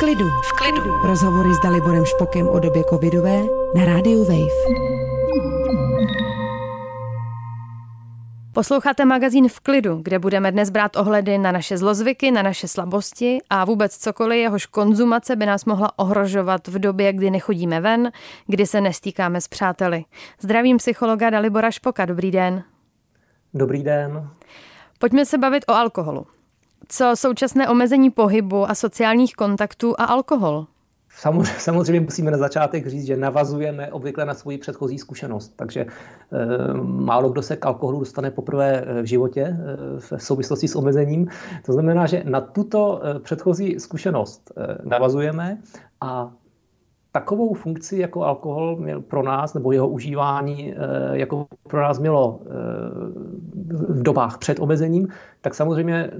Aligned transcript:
klidu. 0.00 0.28
V 0.28 0.52
klidu. 0.52 0.96
Rozhovory 1.04 1.54
s 1.54 1.60
Daliborem 1.60 2.04
Špokem 2.04 2.48
o 2.48 2.58
době 2.58 2.84
covidové 2.84 3.42
na 3.74 3.84
rádiu 3.84 4.24
Wave. 4.24 4.74
Posloucháte 8.52 9.04
magazín 9.04 9.48
V 9.48 9.60
klidu, 9.60 10.00
kde 10.02 10.18
budeme 10.18 10.52
dnes 10.52 10.70
brát 10.70 10.96
ohledy 10.96 11.38
na 11.38 11.52
naše 11.52 11.78
zlozvyky, 11.78 12.30
na 12.30 12.42
naše 12.42 12.68
slabosti 12.68 13.38
a 13.50 13.64
vůbec 13.64 13.96
cokoliv, 13.96 14.38
jehož 14.38 14.66
konzumace 14.66 15.36
by 15.36 15.46
nás 15.46 15.64
mohla 15.64 15.98
ohrožovat 15.98 16.68
v 16.68 16.78
době, 16.78 17.12
kdy 17.12 17.30
nechodíme 17.30 17.80
ven, 17.80 18.12
kdy 18.46 18.66
se 18.66 18.80
nestýkáme 18.80 19.40
s 19.40 19.48
přáteli. 19.48 20.04
Zdravím 20.40 20.76
psychologa 20.76 21.30
Dalibora 21.30 21.70
Špoka, 21.70 22.04
dobrý 22.04 22.30
den. 22.30 22.62
Dobrý 23.54 23.82
den. 23.82 24.30
Pojďme 24.98 25.26
se 25.26 25.38
bavit 25.38 25.64
o 25.68 25.72
alkoholu. 25.72 26.26
Co 26.92 27.12
současné 27.14 27.68
omezení 27.68 28.10
pohybu 28.10 28.70
a 28.70 28.74
sociálních 28.74 29.34
kontaktů 29.34 29.94
a 29.98 30.04
alkohol? 30.04 30.66
Samozřejmě 31.58 32.00
musíme 32.00 32.30
na 32.30 32.38
začátek 32.38 32.86
říct, 32.86 33.06
že 33.06 33.16
navazujeme 33.16 33.92
obvykle 33.92 34.24
na 34.24 34.34
svoji 34.34 34.58
předchozí 34.58 34.98
zkušenost. 34.98 35.52
Takže 35.56 35.80
e, 35.80 35.86
málo 36.82 37.30
kdo 37.30 37.42
se 37.42 37.56
k 37.56 37.66
alkoholu 37.66 37.98
dostane 37.98 38.30
poprvé 38.30 38.84
eh, 38.86 39.02
v 39.02 39.04
životě 39.04 39.40
e, 39.40 39.56
v 40.00 40.12
souvislosti 40.18 40.68
s 40.68 40.76
omezením. 40.76 41.28
To 41.66 41.72
znamená, 41.72 42.06
že 42.06 42.22
na 42.26 42.40
tuto 42.40 43.02
předchozí 43.22 43.80
zkušenost 43.80 44.52
e, 44.56 44.88
navazujeme 44.88 45.58
a 46.00 46.32
takovou 47.12 47.54
funkci 47.54 47.98
jako 47.98 48.24
alkohol 48.24 48.76
měl 48.76 49.00
pro 49.00 49.22
nás, 49.22 49.54
nebo 49.54 49.72
jeho 49.72 49.88
užívání 49.88 50.74
jako 51.12 51.46
pro 51.68 51.80
nás 51.80 51.98
mělo 51.98 52.40
v 53.88 54.02
dobách 54.02 54.38
před 54.38 54.60
omezením, 54.60 55.08
tak 55.40 55.54
samozřejmě 55.54 56.10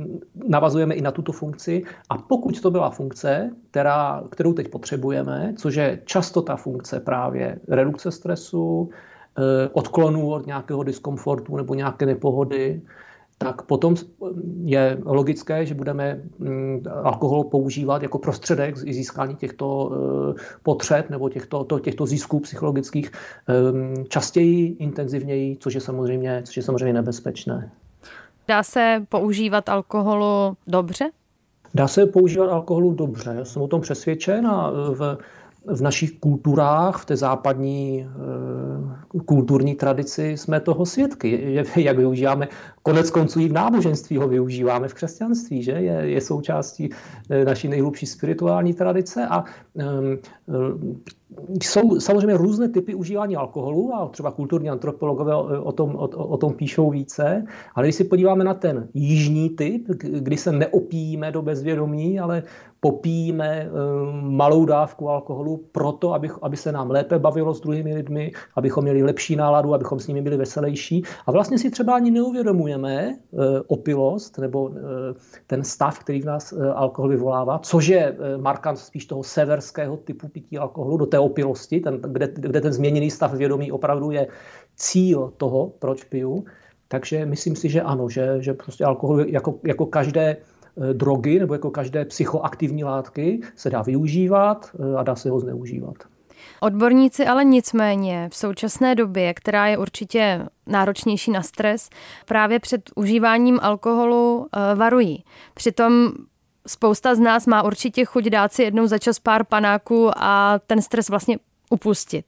navazujeme 0.48 0.94
i 0.94 1.02
na 1.02 1.10
tuto 1.10 1.32
funkci. 1.32 1.82
A 2.08 2.18
pokud 2.18 2.60
to 2.60 2.70
byla 2.70 2.90
funkce, 2.90 3.50
která, 3.70 4.22
kterou 4.30 4.52
teď 4.52 4.68
potřebujeme, 4.68 5.54
což 5.56 5.74
je 5.74 5.98
často 6.04 6.42
ta 6.42 6.56
funkce 6.56 7.00
právě 7.00 7.58
redukce 7.68 8.10
stresu, 8.10 8.90
eh, 9.38 9.68
odklonu 9.72 10.30
od 10.30 10.46
nějakého 10.46 10.82
diskomfortu 10.82 11.56
nebo 11.56 11.74
nějaké 11.74 12.06
nepohody, 12.06 12.82
tak 13.42 13.62
potom 13.62 13.94
je 14.64 14.98
logické, 15.04 15.66
že 15.66 15.74
budeme 15.74 16.20
mm, 16.38 16.82
alkohol 17.02 17.44
používat 17.44 18.02
jako 18.02 18.18
prostředek 18.18 18.76
získání 18.76 19.36
těchto 19.36 19.92
eh, 19.92 20.40
potřeb 20.62 21.10
nebo 21.10 21.28
těchto, 21.28 21.64
to, 21.64 21.78
těchto 21.78 22.06
zisků 22.06 22.40
psychologických 22.40 23.12
eh, 23.12 24.04
častěji, 24.08 24.76
intenzivněji, 24.78 25.56
což 25.56 25.74
je 25.74 25.80
samozřejmě, 25.80 26.42
což 26.44 26.56
je 26.56 26.62
samozřejmě 26.62 26.92
nebezpečné. 26.92 27.70
Dá 28.48 28.62
se 28.62 29.06
používat 29.08 29.68
alkoholu 29.68 30.56
dobře? 30.66 31.10
Dá 31.74 31.88
se 31.88 32.06
používat 32.06 32.50
alkoholu 32.50 32.94
dobře. 32.94 33.34
Já 33.38 33.44
jsem 33.44 33.62
o 33.62 33.68
tom 33.68 33.80
přesvědčen 33.80 34.46
a 34.46 34.70
v, 34.70 35.18
v 35.66 35.80
našich 35.80 36.20
kulturách, 36.20 37.02
v 37.02 37.04
té 37.04 37.16
západní 37.16 38.00
e, 38.00 39.20
kulturní 39.20 39.74
tradici 39.74 40.36
jsme 40.36 40.60
toho 40.60 40.86
svědky. 40.86 41.56
Jak 41.76 41.96
využíváme, 41.96 42.48
konec 42.82 43.10
konců 43.10 43.40
i 43.40 43.48
v 43.48 43.52
náboženství 43.52 44.16
ho 44.16 44.28
využíváme 44.28 44.88
v 44.88 44.94
křesťanství, 44.94 45.62
že 45.62 45.72
je, 45.72 45.92
je 45.92 46.20
součástí 46.20 46.90
e, 47.30 47.44
naší 47.44 47.68
nejhlubší 47.68 48.06
spirituální 48.06 48.74
tradice 48.74 49.26
a 49.26 49.44
e, 49.78 49.84
jsou 51.62 52.00
samozřejmě 52.00 52.36
různé 52.36 52.68
typy 52.68 52.94
užívání 52.94 53.36
alkoholu 53.36 53.94
a 53.94 54.08
třeba 54.08 54.30
kulturní 54.30 54.70
antropologové 54.70 55.36
o 55.36 55.72
tom, 55.72 55.96
o, 55.96 56.08
o 56.08 56.36
tom 56.36 56.54
píšou 56.54 56.90
více, 56.90 57.44
ale 57.74 57.86
když 57.86 57.94
si 57.94 58.04
podíváme 58.04 58.44
na 58.44 58.54
ten 58.54 58.88
jižní 58.94 59.50
typ, 59.50 59.88
kdy 60.02 60.36
se 60.36 60.52
neopijíme 60.52 61.32
do 61.32 61.42
bezvědomí, 61.42 62.20
ale 62.20 62.42
popijeme 62.80 63.48
eh, 63.48 63.70
malou 64.22 64.64
dávku 64.64 65.08
alkoholu 65.08 65.49
proto, 65.56 66.14
aby, 66.14 66.30
aby 66.42 66.56
se 66.56 66.72
nám 66.72 66.90
lépe 66.90 67.18
bavilo 67.18 67.54
s 67.54 67.60
druhými 67.60 67.94
lidmi, 67.94 68.32
abychom 68.56 68.84
měli 68.84 69.02
lepší 69.02 69.36
náladu, 69.36 69.74
abychom 69.74 70.00
s 70.00 70.06
nimi 70.06 70.22
byli 70.22 70.36
veselější. 70.36 71.02
A 71.26 71.32
vlastně 71.32 71.58
si 71.58 71.70
třeba 71.70 71.94
ani 71.94 72.10
neuvědomujeme 72.10 72.94
eh, 73.08 73.36
opilost 73.66 74.38
nebo 74.38 74.70
eh, 74.70 74.80
ten 75.46 75.64
stav, 75.64 75.98
který 75.98 76.22
v 76.22 76.24
nás 76.24 76.54
alkohol 76.74 77.08
vyvolává, 77.08 77.58
což 77.58 77.86
je 77.86 78.16
markant 78.36 78.78
spíš 78.78 79.06
toho 79.06 79.22
severského 79.22 79.96
typu 79.96 80.28
pití 80.28 80.58
alkoholu, 80.58 80.96
do 80.96 81.06
té 81.06 81.18
opilosti, 81.18 81.80
ten, 81.80 82.00
kde, 82.00 82.28
kde 82.34 82.60
ten 82.60 82.72
změněný 82.72 83.10
stav 83.10 83.34
vědomí 83.34 83.72
opravdu 83.72 84.10
je 84.10 84.26
cíl 84.76 85.32
toho, 85.36 85.72
proč 85.78 86.04
piju. 86.04 86.44
Takže 86.88 87.26
myslím 87.26 87.56
si, 87.56 87.68
že 87.68 87.82
ano, 87.82 88.08
že, 88.08 88.36
že 88.38 88.54
prostě 88.54 88.84
alkohol 88.84 89.20
jako, 89.20 89.58
jako 89.64 89.86
každé 89.86 90.36
Eh, 90.36 90.49
drogy 90.92 91.38
nebo 91.38 91.54
jako 91.54 91.70
každé 91.70 92.04
psychoaktivní 92.04 92.84
látky 92.84 93.40
se 93.56 93.70
dá 93.70 93.82
využívat 93.82 94.70
eh, 94.74 94.96
a 94.96 95.02
dá 95.02 95.16
se 95.16 95.30
ho 95.30 95.40
zneužívat. 95.40 95.94
Odborníci 96.60 97.26
ale 97.26 97.44
nicméně 97.44 98.28
v 98.32 98.36
současné 98.36 98.94
době, 98.94 99.34
která 99.34 99.66
je 99.66 99.78
určitě 99.78 100.46
náročnější 100.66 101.30
na 101.30 101.42
stres, 101.42 101.88
právě 102.26 102.58
před 102.58 102.90
užíváním 102.94 103.58
alkoholu 103.62 104.46
eh, 104.52 104.74
varují. 104.74 105.24
Přitom 105.54 106.12
spousta 106.66 107.14
z 107.14 107.18
nás 107.18 107.46
má 107.46 107.62
určitě 107.62 108.04
chuť 108.04 108.24
dát 108.24 108.52
si 108.52 108.62
jednou 108.62 108.86
za 108.86 108.98
čas 108.98 109.18
pár 109.18 109.44
panáků 109.44 110.10
a 110.16 110.60
ten 110.66 110.82
stres 110.82 111.08
vlastně 111.08 111.38
upustit. 111.70 112.24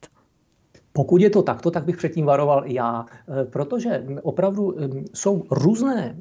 Pokud 0.92 1.20
je 1.20 1.30
to 1.30 1.42
takto, 1.42 1.70
tak 1.70 1.84
bych 1.84 1.96
předtím 1.96 2.26
varoval 2.26 2.62
i 2.66 2.74
já, 2.74 3.06
protože 3.50 4.04
opravdu 4.22 4.76
jsou 5.14 5.42
různé 5.50 6.16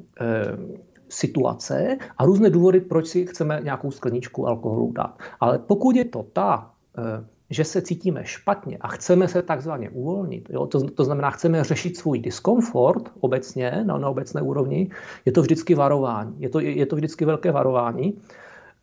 situace 1.12 1.96
a 2.18 2.24
různé 2.24 2.50
důvody, 2.50 2.80
proč 2.80 3.06
si 3.06 3.26
chceme 3.26 3.60
nějakou 3.64 3.90
skleničku 3.90 4.46
alkoholu 4.46 4.92
dát. 4.92 5.18
Ale 5.40 5.58
pokud 5.58 5.96
je 5.96 6.04
to 6.04 6.22
ta, 6.32 6.70
eh, 6.98 7.24
že 7.50 7.64
se 7.64 7.82
cítíme 7.82 8.24
špatně 8.24 8.78
a 8.80 8.88
chceme 8.88 9.28
se 9.28 9.42
takzvaně 9.42 9.90
uvolnit, 9.90 10.48
jo, 10.50 10.66
to, 10.66 10.90
to 10.90 11.04
znamená, 11.04 11.30
chceme 11.30 11.64
řešit 11.64 11.96
svůj 11.96 12.18
diskomfort 12.18 13.12
obecně, 13.20 13.84
na, 13.84 13.98
na 13.98 14.08
obecné 14.08 14.42
úrovni, 14.42 14.90
je 15.24 15.32
to 15.32 15.42
vždycky 15.42 15.74
varování. 15.74 16.34
Je 16.38 16.48
to, 16.48 16.60
je 16.60 16.86
to 16.86 16.96
vždycky 16.96 17.24
velké 17.24 17.52
varování. 17.52 18.18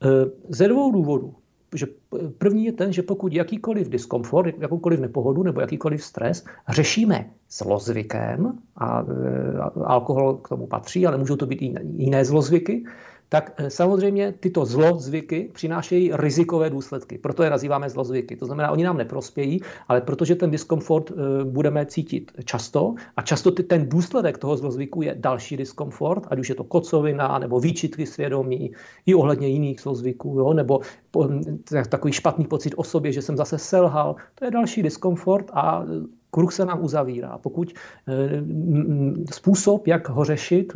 Eh, 0.03 0.07
ze 0.49 0.67
dvou 0.67 0.91
důvodů 0.91 1.35
že 1.75 1.87
první 2.37 2.65
je 2.65 2.73
ten, 2.73 2.93
že 2.93 3.01
pokud 3.03 3.33
jakýkoliv 3.33 3.89
diskomfort, 3.89 4.55
jakoukoliv 4.59 4.99
nepohodu 4.99 5.43
nebo 5.43 5.61
jakýkoliv 5.61 6.03
stres 6.03 6.45
řešíme 6.69 7.29
zlozvykem, 7.49 8.53
a, 8.75 8.85
a 8.85 9.05
alkohol 9.85 10.37
k 10.37 10.49
tomu 10.49 10.67
patří, 10.67 11.07
ale 11.07 11.17
můžou 11.17 11.35
to 11.35 11.45
být 11.45 11.61
i 11.61 11.73
jiné 11.95 12.25
zlozvyky, 12.25 12.83
tak 13.29 13.53
eh, 13.57 13.69
samozřejmě 13.69 14.33
tyto 14.39 14.65
zlozvyky 14.65 15.49
přinášejí 15.53 16.11
rizikové 16.13 16.69
důsledky. 16.69 17.17
Proto 17.17 17.43
je 17.43 17.49
nazýváme 17.49 17.89
zlozvyky. 17.89 18.35
To 18.35 18.45
znamená, 18.45 18.71
oni 18.71 18.83
nám 18.83 18.97
neprospějí, 18.97 19.61
ale 19.87 20.01
protože 20.01 20.35
ten 20.35 20.51
diskomfort 20.51 21.11
eh, 21.11 21.45
budeme 21.45 21.85
cítit 21.85 22.31
často 22.45 22.95
a 23.17 23.21
často 23.21 23.51
ten 23.51 23.89
důsledek 23.89 24.37
toho 24.37 24.57
zlozvyku 24.57 25.01
je 25.01 25.15
další 25.19 25.57
diskomfort, 25.57 26.27
ať 26.29 26.39
už 26.39 26.49
je 26.49 26.55
to 26.55 26.63
kocovina 26.63 27.39
nebo 27.39 27.59
výčitky 27.59 28.05
svědomí, 28.05 28.71
i 29.05 29.15
ohledně 29.15 29.47
jiných 29.47 29.81
zlozvyků, 29.81 30.39
jo, 30.39 30.53
nebo 30.53 30.79
takový 31.89 32.13
špatný 32.13 32.45
pocit 32.45 32.73
o 32.77 32.83
sobě, 32.83 33.11
že 33.11 33.21
jsem 33.21 33.37
zase 33.37 33.57
selhal, 33.57 34.15
to 34.35 34.45
je 34.45 34.51
další 34.51 34.83
diskomfort 34.83 35.51
a 35.53 35.85
kruh 36.31 36.53
se 36.53 36.65
nám 36.65 36.83
uzavírá. 36.83 37.37
Pokud 37.37 37.73
eh, 38.07 38.13
způsob, 39.33 39.87
jak 39.87 40.09
ho 40.09 40.25
řešit, 40.25 40.73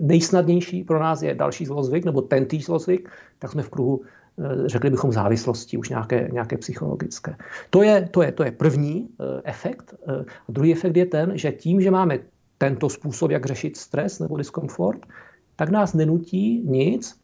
nejsnadnější 0.00 0.84
pro 0.84 0.98
nás 0.98 1.22
je 1.22 1.34
další 1.34 1.66
zlozvyk 1.66 2.04
nebo 2.04 2.22
tentýž 2.22 2.64
zlozvyk, 2.64 3.10
tak 3.38 3.52
jsme 3.52 3.62
v 3.62 3.70
kruhu 3.70 4.00
eh, 4.02 4.68
řekli 4.68 4.90
bychom 4.90 5.12
závislosti, 5.12 5.76
už 5.76 5.88
nějaké, 5.88 6.28
nějaké 6.32 6.58
psychologické. 6.58 7.36
To 7.70 7.82
je, 7.82 8.08
to 8.10 8.22
je, 8.22 8.32
to 8.32 8.44
je 8.44 8.50
první 8.52 9.08
eh, 9.08 9.40
efekt. 9.44 9.94
A 10.48 10.52
druhý 10.52 10.72
efekt 10.72 10.96
je 10.96 11.06
ten, 11.06 11.38
že 11.38 11.52
tím, 11.52 11.80
že 11.80 11.90
máme 11.90 12.18
tento 12.58 12.88
způsob, 12.88 13.30
jak 13.30 13.46
řešit 13.46 13.76
stres 13.76 14.18
nebo 14.18 14.36
diskomfort, 14.36 15.06
tak 15.56 15.70
nás 15.70 15.94
nenutí 15.94 16.62
nic 16.64 17.14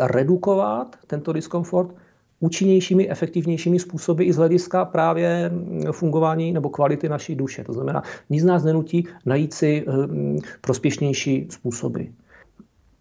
redukovat 0.00 0.96
tento 1.06 1.32
diskomfort 1.32 1.94
účinnějšími, 2.40 3.10
efektivnějšími 3.10 3.78
způsoby 3.78 4.24
i 4.26 4.32
z 4.32 4.36
hlediska 4.36 4.84
právě 4.84 5.50
fungování 5.92 6.52
nebo 6.52 6.68
kvality 6.70 7.08
naší 7.08 7.34
duše. 7.34 7.64
To 7.64 7.72
znamená, 7.72 8.02
nic 8.30 8.44
nás 8.44 8.64
nenutí 8.64 9.06
najít 9.26 9.54
si 9.54 9.84
hm, 9.88 10.38
prospěšnější 10.60 11.46
způsoby. 11.50 12.02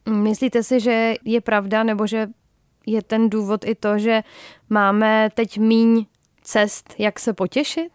Myslíte 0.10 0.64
si, 0.64 0.80
že 0.80 1.14
je 1.26 1.42
pravda, 1.42 1.84
nebo 1.84 2.08
že 2.08 2.28
je 2.86 3.02
ten 3.02 3.30
důvod 3.30 3.66
i 3.66 3.76
to, 3.76 4.00
že 4.00 4.22
máme 4.70 5.30
teď 5.34 5.58
míň 5.58 6.06
cest, 6.42 6.94
jak 6.98 7.20
se 7.20 7.34
potěšit? 7.34 7.92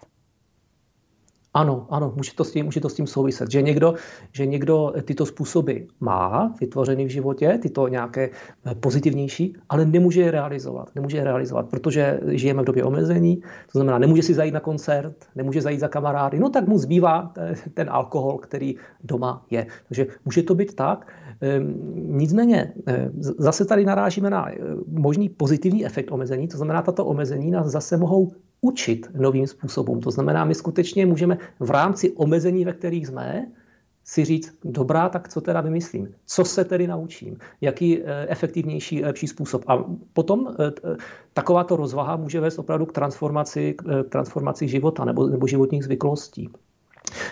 Ano, 1.57 1.87
ano, 1.91 2.13
může 2.17 2.35
to 2.35 2.45
s 2.45 2.53
tím, 2.53 2.65
může 2.65 2.81
to 2.81 2.89
s 2.89 2.95
tím 2.95 3.07
souviset, 3.07 3.51
že 3.51 3.63
někdo, 3.63 3.95
že 4.33 4.47
někdo 4.47 4.93
tyto 5.05 5.27
způsoby 5.27 5.77
má 6.01 6.55
vytvořený 6.61 7.05
v 7.05 7.09
životě, 7.09 7.59
tyto 7.63 7.89
nějaké 7.89 8.31
eh, 8.67 8.75
pozitivnější, 8.75 9.57
ale 9.69 9.87
nemůže 9.87 10.21
je 10.21 10.31
realizovat. 10.31 10.91
Nemůže 10.95 11.17
je 11.17 11.25
realizovat, 11.25 11.69
protože 11.69 12.21
žijeme 12.27 12.63
v 12.63 12.65
době 12.65 12.85
omezení, 12.85 13.37
to 13.73 13.79
znamená, 13.79 13.99
nemůže 13.99 14.23
si 14.23 14.35
zajít 14.35 14.55
na 14.55 14.61
koncert, 14.61 15.27
nemůže 15.35 15.63
zajít 15.63 15.81
za 15.81 15.89
kamarády, 15.89 16.39
no 16.39 16.51
tak 16.51 16.69
mu 16.69 16.79
zbývá 16.79 17.33
eh, 17.39 17.55
ten 17.75 17.91
alkohol, 17.91 18.39
který 18.39 18.75
doma 19.05 19.47
je. 19.51 19.67
Takže 19.89 20.07
může 20.25 20.43
to 20.43 20.55
být 20.55 20.75
tak. 20.75 21.13
Ehm, 21.41 21.75
nicméně 21.95 22.73
eh, 22.87 23.11
zase 23.39 23.65
tady 23.65 23.85
narážíme 23.85 24.31
na 24.31 24.49
možný 24.87 25.29
pozitivní 25.29 25.87
efekt 25.87 26.13
omezení, 26.13 26.49
to 26.49 26.57
znamená, 26.57 26.83
tato 26.83 27.07
omezení 27.07 27.51
nás 27.51 27.67
zase 27.67 27.97
mohou 27.97 28.31
učit 28.65 29.07
novým 29.15 29.47
způsobům. 29.47 30.01
To 30.01 30.11
znamená, 30.11 30.45
my 30.45 30.55
skutečně 30.55 31.07
můžeme 31.07 31.39
v 31.61 31.71
rámci 31.71 32.13
omezení, 32.13 32.65
ve 32.65 32.73
kterých 32.73 33.07
jsme, 33.07 33.47
si 34.05 34.25
říct, 34.25 34.53
dobrá, 34.65 35.09
tak 35.09 35.29
co 35.29 35.41
teda 35.41 35.61
vymyslím? 35.61 36.15
Co 36.27 36.45
se 36.45 36.65
tedy 36.65 36.87
naučím? 36.87 37.37
Jaký 37.61 38.03
eh, 38.03 38.27
efektivnější, 38.29 39.05
lepší 39.05 39.27
způsob? 39.27 39.65
A 39.67 39.85
potom 40.13 40.49
eh, 40.49 40.97
takováto 41.33 41.77
rozvaha 41.77 42.17
může 42.17 42.41
vést 42.41 42.59
opravdu 42.59 42.87
k 42.87 42.93
transformaci, 42.93 43.75
k 43.75 43.83
eh, 43.89 44.05
transformaci 44.05 44.69
života 44.69 45.05
nebo, 45.05 45.27
nebo 45.27 45.47
životních 45.47 45.85
zvyklostí. 45.85 46.49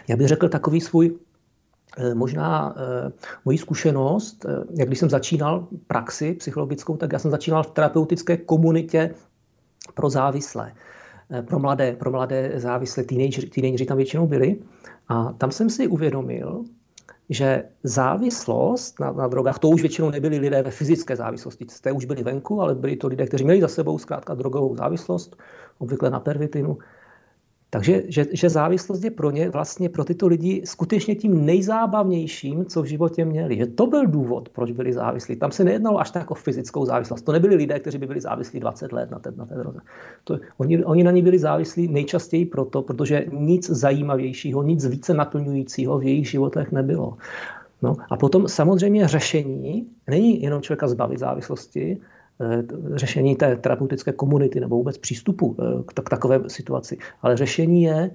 Já 0.08 0.17
bych 0.17 0.28
řekl 0.28 0.49
takový 0.49 0.81
svůj 0.81 1.19
Možná 2.14 2.75
moji 3.44 3.58
zkušenost, 3.58 4.46
jak 4.78 4.88
když 4.88 4.99
jsem 4.99 5.11
začínal 5.11 5.69
praxi 5.87 6.32
psychologickou, 6.32 6.96
tak 6.96 7.12
já 7.12 7.19
jsem 7.19 7.31
začínal 7.31 7.62
v 7.62 7.70
terapeutické 7.70 8.37
komunitě 8.37 9.14
pro 9.94 10.11
závislé. 10.11 10.73
Eh, 11.32 11.43
pro 11.43 11.58
mladé, 11.58 11.93
pro 11.93 12.11
mladé 12.11 12.52
závislé 12.56 13.05
teenagery, 13.05 13.87
tam 13.87 13.96
většinou 13.96 14.26
byli. 14.26 14.58
A 15.08 15.32
tam 15.32 15.50
jsem 15.50 15.70
si 15.70 15.87
uvědomil, 15.87 16.64
že 17.29 17.64
závislost 17.82 19.00
na, 19.00 19.12
na 19.12 19.29
drogách, 19.29 19.58
to 19.58 19.69
už 19.69 19.81
většinou 19.81 20.11
nebyli 20.11 20.38
lidé 20.38 20.62
ve 20.62 20.70
fyzické 20.70 21.17
závislosti, 21.17 21.67
jste 21.69 21.93
už 21.93 22.05
byli 22.05 22.23
venku, 22.23 22.61
ale 22.61 22.75
byli 22.75 22.96
to 22.96 23.06
lidé, 23.06 23.26
kteří 23.26 23.44
měli 23.44 23.61
za 23.61 23.69
sebou 23.69 23.99
zkrátka 23.99 24.34
drogovou 24.34 24.76
závislost, 24.76 25.37
obvykle 25.79 26.11
na 26.11 26.20
pervitinu, 26.20 26.79
takže 27.72 28.02
že, 28.08 28.26
že 28.32 28.48
závislost 28.48 29.04
je 29.04 29.10
pro 29.10 29.30
ně 29.30 29.50
vlastně 29.50 29.88
pro 29.88 30.04
tyto 30.04 30.26
lidi 30.26 30.62
skutečně 30.64 31.14
tím 31.14 31.46
nejzábavnější, 31.46 32.56
co 32.69 32.82
v 32.82 32.86
životě 32.86 33.24
měli. 33.24 33.56
Že 33.56 33.66
to 33.66 33.86
byl 33.86 34.06
důvod, 34.06 34.48
proč 34.48 34.70
byli 34.70 34.92
závislí. 34.92 35.36
Tam 35.36 35.50
se 35.50 35.64
nejednalo 35.64 36.00
až 36.00 36.10
tak 36.10 36.30
o 36.30 36.34
fyzickou 36.34 36.84
závislost. 36.84 37.22
To 37.22 37.32
nebyli 37.32 37.54
lidé, 37.54 37.80
kteří 37.80 37.98
by 37.98 38.06
byli 38.06 38.20
závislí 38.20 38.60
20 38.60 38.92
let 38.92 39.10
na 39.10 39.19
té, 39.19 39.32
na 39.36 39.46
té 39.46 39.54
droze. 39.54 39.78
To, 40.24 40.38
oni, 40.56 40.84
oni 40.84 41.04
na 41.04 41.10
ní 41.10 41.22
byli 41.22 41.38
závislí 41.38 41.88
nejčastěji 41.88 42.46
proto, 42.46 42.82
protože 42.82 43.24
nic 43.32 43.70
zajímavějšího, 43.70 44.62
nic 44.62 44.86
více 44.86 45.14
naplňujícího 45.14 45.98
v 45.98 46.02
jejich 46.02 46.30
životech 46.30 46.72
nebylo. 46.72 47.16
No, 47.82 47.96
a 48.10 48.16
potom 48.16 48.48
samozřejmě 48.48 49.08
řešení 49.08 49.86
není 50.06 50.42
jenom 50.42 50.62
člověka 50.62 50.88
zbavit 50.88 51.18
závislosti, 51.18 51.98
řešení 52.94 53.36
té 53.36 53.56
terapeutické 53.56 54.12
komunity 54.12 54.60
nebo 54.60 54.76
vůbec 54.76 54.98
přístupu 54.98 55.56
eh, 55.58 55.82
k 56.04 56.10
takové 56.10 56.40
situaci. 56.46 56.98
Ale 57.22 57.36
řešení 57.36 57.82
je 57.82 58.10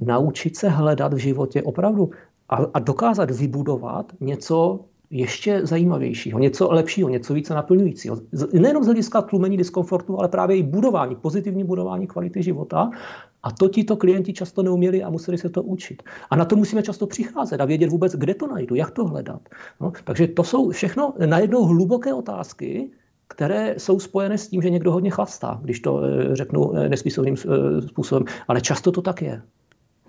naučit 0.00 0.56
se 0.56 0.68
hledat 0.68 1.14
v 1.14 1.16
životě 1.16 1.62
opravdu 1.62 2.10
a, 2.48 2.56
a 2.74 2.78
dokázat 2.78 3.30
vybudovat 3.30 4.12
něco 4.20 4.80
ještě 5.12 5.66
zajímavějšího, 5.66 6.38
něco 6.38 6.72
lepšího, 6.72 7.08
něco 7.08 7.34
více 7.34 7.54
naplňujícího. 7.54 8.20
Nejenom 8.52 8.82
z 8.82 8.86
hlediska 8.86 9.22
tlumení 9.22 9.56
diskomfortu, 9.56 10.18
ale 10.18 10.28
právě 10.28 10.56
i 10.56 10.62
budování, 10.62 11.16
pozitivní 11.16 11.64
budování 11.64 12.06
kvality 12.06 12.42
života. 12.42 12.90
A 13.42 13.50
to 13.50 13.68
tito 13.68 13.96
klienti 13.96 14.32
často 14.32 14.62
neuměli 14.62 15.02
a 15.02 15.10
museli 15.10 15.38
se 15.38 15.48
to 15.48 15.62
učit. 15.62 16.02
A 16.30 16.36
na 16.36 16.44
to 16.44 16.56
musíme 16.56 16.82
často 16.82 17.06
přicházet 17.06 17.60
a 17.60 17.64
vědět 17.64 17.90
vůbec, 17.90 18.12
kde 18.12 18.34
to 18.34 18.46
najdu, 18.46 18.74
jak 18.74 18.90
to 18.90 19.04
hledat. 19.04 19.48
No, 19.80 19.92
takže 20.04 20.26
to 20.26 20.44
jsou 20.44 20.70
všechno 20.70 21.14
najednou 21.26 21.64
hluboké 21.64 22.14
otázky, 22.14 22.90
které 23.32 23.74
jsou 23.78 24.00
spojené 24.00 24.38
s 24.38 24.48
tím, 24.48 24.62
že 24.62 24.70
někdo 24.70 24.92
hodně 24.92 25.10
chlastá, 25.10 25.60
když 25.62 25.80
to 25.80 26.02
eh, 26.04 26.36
řeknu 26.36 26.76
eh, 26.76 26.88
nesmyslným 26.88 27.34
eh, 27.34 27.82
způsobem. 27.82 28.24
Ale 28.48 28.60
často 28.60 28.92
to 28.92 29.02
tak 29.02 29.22
je. 29.22 29.42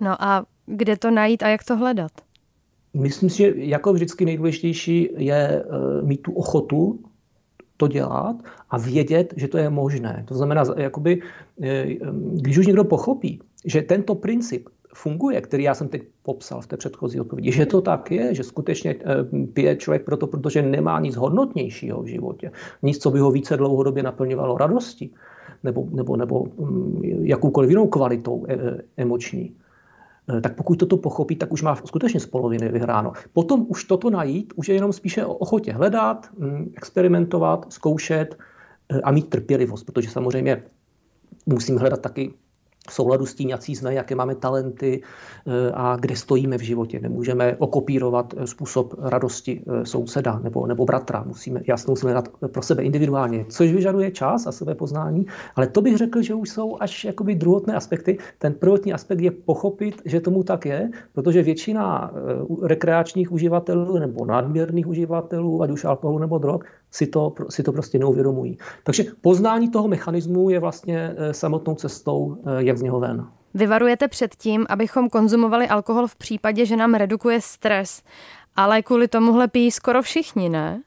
No 0.00 0.22
a 0.22 0.44
kde 0.66 0.96
to 0.96 1.10
najít 1.10 1.42
a 1.42 1.48
jak 1.48 1.64
to 1.64 1.76
hledat? 1.76 2.12
Myslím 2.94 3.30
si, 3.30 3.36
že 3.36 3.52
jako 3.56 3.92
vždycky 3.92 4.24
nejdůležitější 4.24 5.08
je 5.16 5.64
mít 6.02 6.22
tu 6.22 6.32
ochotu 6.32 7.00
to 7.76 7.88
dělat 7.88 8.36
a 8.70 8.78
vědět, 8.78 9.34
že 9.36 9.48
to 9.48 9.58
je 9.58 9.70
možné. 9.70 10.24
To 10.28 10.34
znamená, 10.34 10.64
jakoby, 10.76 11.22
když 12.32 12.58
už 12.58 12.66
někdo 12.66 12.84
pochopí, 12.84 13.40
že 13.64 13.82
tento 13.82 14.14
princip 14.14 14.68
funguje, 14.94 15.40
který 15.40 15.62
já 15.64 15.74
jsem 15.74 15.88
teď 15.88 16.02
popsal 16.22 16.60
v 16.60 16.66
té 16.66 16.76
předchozí 16.76 17.20
odpovědi, 17.20 17.52
že 17.52 17.66
to 17.66 17.80
tak 17.80 18.10
je, 18.10 18.34
že 18.34 18.42
skutečně 18.42 18.94
eh, 19.00 19.46
pije 19.52 19.76
člověk 19.76 20.04
proto, 20.04 20.26
protože 20.26 20.62
nemá 20.62 21.00
nic 21.00 21.16
hodnotnějšího 21.16 22.02
v 22.02 22.06
životě, 22.06 22.50
nic, 22.82 22.98
co 22.98 23.10
by 23.10 23.18
ho 23.18 23.30
více 23.30 23.56
dlouhodobě 23.56 24.02
naplňovalo 24.02 24.58
radostí 24.58 25.14
nebo, 25.64 25.88
nebo, 25.90 26.16
nebo 26.16 26.44
mm, 26.58 27.00
jakoukoliv 27.04 27.70
jinou 27.70 27.86
kvalitou 27.86 28.46
e, 28.48 28.54
e, 28.54 28.78
emoční. 28.96 29.56
Eh, 30.28 30.40
tak 30.40 30.56
pokud 30.56 30.78
toto 30.78 30.96
pochopí, 30.96 31.36
tak 31.36 31.52
už 31.52 31.62
má 31.62 31.76
skutečně 31.76 32.20
z 32.20 32.26
poloviny 32.26 32.68
vyhráno. 32.68 33.12
Potom 33.32 33.66
už 33.68 33.84
toto 33.84 34.10
najít, 34.10 34.52
už 34.56 34.68
je 34.68 34.74
jenom 34.74 34.92
spíše 34.92 35.26
o 35.26 35.34
ochotě 35.34 35.72
hledat, 35.72 36.28
mm, 36.38 36.72
experimentovat, 36.76 37.72
zkoušet 37.72 38.38
eh, 38.88 39.00
a 39.00 39.10
mít 39.10 39.28
trpělivost, 39.28 39.84
protože 39.84 40.10
samozřejmě 40.10 40.62
musím 41.46 41.76
hledat 41.76 42.00
taky 42.00 42.34
v 42.88 42.92
souladu 42.92 43.26
s 43.26 43.34
tím, 43.34 43.48
jaký 43.48 43.76
jsme, 43.76 43.94
jaké 43.94 44.14
máme 44.14 44.34
talenty 44.34 45.02
eh, 45.46 45.70
a 45.74 45.96
kde 46.00 46.16
stojíme 46.16 46.58
v 46.58 46.60
životě. 46.60 47.00
Nemůžeme 47.00 47.56
okopírovat 47.58 48.34
eh, 48.36 48.46
způsob 48.46 48.94
radosti 48.98 49.62
eh, 49.66 49.86
souseda 49.86 50.38
nebo, 50.38 50.66
nebo 50.66 50.84
bratra. 50.84 51.24
Musíme 51.26 51.60
jasnou 51.66 51.92
musíme 51.92 52.12
dát 52.12 52.28
pro 52.46 52.62
sebe 52.62 52.82
individuálně, 52.82 53.44
což 53.48 53.72
vyžaduje 53.72 54.10
čas 54.10 54.46
a 54.46 54.52
sebe 54.52 54.74
poznání, 54.74 55.26
ale 55.56 55.66
to 55.66 55.82
bych 55.82 55.96
řekl, 55.96 56.22
že 56.22 56.34
už 56.34 56.50
jsou 56.50 56.76
až 56.80 57.04
jakoby 57.04 57.34
druhotné 57.34 57.74
aspekty. 57.74 58.18
Ten 58.38 58.54
prvotní 58.54 58.92
aspekt 58.92 59.20
je 59.20 59.30
pochopit, 59.30 60.02
že 60.04 60.20
tomu 60.20 60.42
tak 60.42 60.66
je, 60.66 60.90
protože 61.12 61.42
většina 61.42 62.12
rekreačních 62.62 63.32
uživatelů 63.32 63.98
nebo 63.98 64.24
nadměrných 64.24 64.86
uživatelů, 64.86 65.62
ať 65.62 65.70
už 65.70 65.84
alkoholu 65.84 66.18
nebo 66.18 66.38
drog, 66.38 66.64
si 66.94 67.06
to, 67.06 67.34
si 67.50 67.62
to 67.62 67.72
prostě 67.72 67.98
neuvědomují. 67.98 68.58
Takže 68.84 69.04
poznání 69.20 69.70
toho 69.70 69.88
mechanismu 69.88 70.50
je 70.50 70.60
vlastně 70.60 71.14
samotnou 71.32 71.74
cestou, 71.74 72.36
jak 72.58 72.74
jak 72.74 72.78
z 72.78 72.82
něho 72.82 73.00
ven. 73.00 73.26
Vyvarujete 73.54 74.08
před 74.08 74.34
tím, 74.34 74.66
abychom 74.68 75.08
konzumovali 75.08 75.68
alkohol 75.68 76.06
v 76.06 76.16
případě, 76.16 76.66
že 76.66 76.76
nám 76.76 76.94
redukuje 76.94 77.40
stres, 77.40 78.02
ale 78.56 78.82
kvůli 78.82 79.08
tomuhle 79.08 79.48
pijí 79.48 79.70
skoro 79.70 80.02
všichni, 80.02 80.48
ne? 80.48 80.82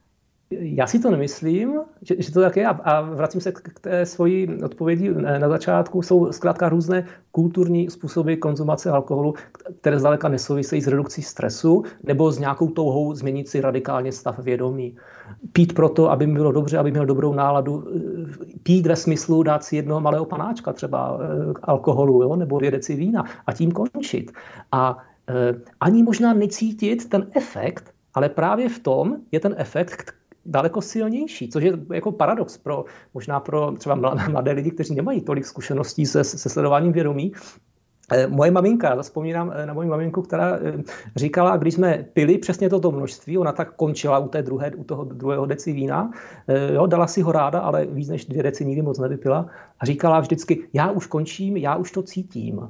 Já 0.51 0.87
si 0.87 0.99
to 0.99 1.11
nemyslím, 1.11 1.79
že, 2.01 2.15
že 2.19 2.31
to 2.31 2.41
tak 2.41 2.55
je 2.55 2.67
a 2.67 3.01
vracím 3.01 3.41
se 3.41 3.51
k 3.51 3.79
té 3.79 4.05
svoji 4.05 4.63
odpovědi 4.63 5.13
na 5.13 5.49
začátku. 5.49 6.01
Jsou 6.01 6.31
zkrátka 6.31 6.69
různé 6.69 7.05
kulturní 7.31 7.89
způsoby 7.89 8.33
konzumace 8.35 8.91
alkoholu, 8.91 9.33
které 9.81 9.99
zdaleka 9.99 10.29
nesouvisejí 10.29 10.81
s 10.81 10.87
redukcí 10.87 11.21
stresu 11.21 11.83
nebo 12.03 12.31
s 12.31 12.39
nějakou 12.39 12.67
touhou 12.67 13.13
změnit 13.13 13.49
si 13.49 13.61
radikálně 13.61 14.11
stav 14.11 14.39
vědomí. 14.39 14.95
Pít 15.51 15.73
proto, 15.73 16.11
aby 16.11 16.27
mi 16.27 16.33
bylo 16.33 16.51
dobře, 16.51 16.77
aby 16.77 16.91
měl 16.91 17.05
dobrou 17.05 17.33
náladu. 17.33 17.83
Pít 18.63 18.87
ve 18.87 18.95
smyslu 18.95 19.43
dát 19.43 19.63
si 19.63 19.75
jednoho 19.75 20.01
malého 20.01 20.25
panáčka 20.25 20.73
třeba 20.73 21.19
eh, 21.21 21.53
alkoholu 21.63 22.23
jo? 22.23 22.35
nebo 22.35 22.59
dvě 22.59 22.79
vína 22.89 23.23
a 23.47 23.53
tím 23.53 23.71
končit. 23.71 24.31
A 24.71 24.97
eh, 25.29 25.55
ani 25.79 26.03
možná 26.03 26.33
necítit 26.33 27.09
ten 27.09 27.27
efekt, 27.35 27.93
ale 28.13 28.29
právě 28.29 28.69
v 28.69 28.79
tom 28.79 29.17
je 29.31 29.39
ten 29.39 29.55
efekt, 29.57 30.13
daleko 30.47 30.81
silnější, 30.81 31.49
což 31.49 31.63
je 31.63 31.73
jako 31.93 32.11
paradox 32.11 32.57
pro 32.57 32.85
možná 33.13 33.39
pro 33.39 33.71
třeba 33.71 33.95
mladé 34.31 34.51
lidi, 34.51 34.71
kteří 34.71 34.95
nemají 34.95 35.21
tolik 35.21 35.45
zkušeností 35.45 36.05
se, 36.05 36.23
se 36.23 36.49
sledováním 36.49 36.91
vědomí, 36.91 37.31
eh, 38.11 38.27
Moje 38.27 38.51
maminka, 38.51 39.01
vzpomínám 39.01 39.51
eh, 39.55 39.65
na 39.65 39.73
moji 39.73 39.89
maminku, 39.89 40.21
která 40.21 40.55
eh, 40.55 40.83
říkala, 41.15 41.57
když 41.57 41.73
jsme 41.73 42.05
pili 42.13 42.37
přesně 42.37 42.69
toto 42.69 42.91
množství, 42.91 43.37
ona 43.37 43.51
tak 43.51 43.75
končila 43.75 44.19
u, 44.19 44.27
té 44.27 44.41
druhé, 44.41 44.71
u 44.75 44.83
toho 44.83 45.03
druhého 45.03 45.45
deci 45.45 45.73
vína, 45.73 46.11
jo, 46.73 46.87
dala 46.87 47.07
si 47.07 47.21
ho 47.21 47.31
ráda, 47.31 47.59
ale 47.59 47.85
víc 47.85 48.09
než 48.09 48.25
dvě 48.25 48.43
deci 48.43 48.65
nikdy 48.65 48.81
moc 48.81 48.99
nevypila 48.99 49.49
a 49.79 49.85
říkala 49.85 50.19
vždycky, 50.19 50.67
já 50.73 50.91
už 50.91 51.07
končím, 51.07 51.57
já 51.57 51.75
už 51.75 51.91
to 51.91 52.03
cítím. 52.03 52.69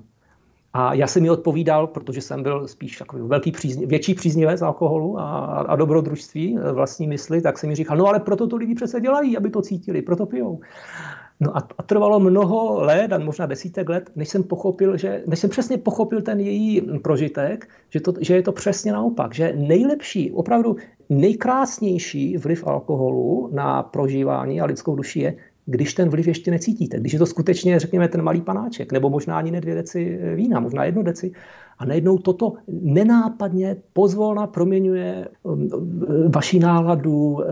A 0.78 0.94
já 0.94 1.08
jsem 1.08 1.24
mi 1.24 1.30
odpovídal, 1.30 1.88
protože 1.88 2.22
jsem 2.22 2.44
byl 2.44 2.68
spíš 2.68 2.98
takový 2.98 3.22
velký 3.28 3.52
přízně, 3.52 3.86
větší 3.86 4.14
příznivec 4.14 4.62
alkoholu 4.62 5.20
a, 5.20 5.46
a 5.46 5.76
dobrodružství 5.76 6.58
e, 6.58 6.72
vlastní 6.72 7.08
mysli, 7.08 7.42
tak 7.42 7.58
jsem 7.58 7.70
mi 7.70 7.76
říkal, 7.76 7.98
no 7.98 8.08
ale 8.08 8.20
proto 8.20 8.48
to 8.48 8.56
lidi 8.56 8.76
přece 8.76 9.02
dělají, 9.02 9.38
aby 9.38 9.50
to 9.50 9.62
cítili, 9.62 10.02
proto 10.02 10.26
pijou. 10.26 10.60
No 11.40 11.58
a, 11.58 11.68
a 11.78 11.84
trvalo 11.84 12.20
mnoho 12.20 12.82
let, 12.82 13.14
a 13.14 13.18
možná 13.18 13.46
desítek 13.46 13.90
let, 13.90 14.12
než 14.16 14.30
jsem 14.30 14.44
pochopil, 14.44 14.98
že, 14.98 15.24
než 15.28 15.40
jsem 15.40 15.50
přesně 15.50 15.78
pochopil 15.78 16.22
ten 16.22 16.40
její 16.40 16.82
prožitek, 16.82 17.70
že, 17.90 18.00
to, 18.00 18.14
že 18.22 18.36
je 18.36 18.42
to 18.42 18.52
přesně 18.52 18.92
naopak, 18.92 19.36
že 19.36 19.54
nejlepší, 19.56 20.32
opravdu 20.32 20.76
nejkrásnější 21.10 22.38
vliv 22.38 22.68
alkoholu 22.68 23.50
na 23.54 23.84
prožívání 23.84 24.62
a 24.62 24.66
lidskou 24.66 24.96
duši 24.96 25.20
je 25.20 25.36
když 25.70 25.94
ten 25.94 26.10
vliv 26.10 26.28
ještě 26.28 26.52
necítíte, 26.52 27.00
když 27.00 27.14
je 27.14 27.20
to 27.20 27.26
skutečně, 27.26 27.80
řekněme, 27.80 28.08
ten 28.08 28.22
malý 28.22 28.42
panáček, 28.42 28.92
nebo 28.92 29.10
možná 29.10 29.38
ani 29.38 29.52
ne 29.52 29.62
dvě 29.62 29.76
deci 29.76 30.20
vína, 30.36 30.60
možná 30.60 30.84
jednu 30.84 31.04
deci, 31.04 31.32
a 31.80 31.86
najednou 31.86 32.18
toto 32.18 32.54
nenápadně 32.68 33.76
pozvolna 33.94 34.48
proměňuje 34.48 35.28
um, 35.44 35.70
vaši 36.36 36.60
náladu, 36.60 37.34
um, 37.34 37.44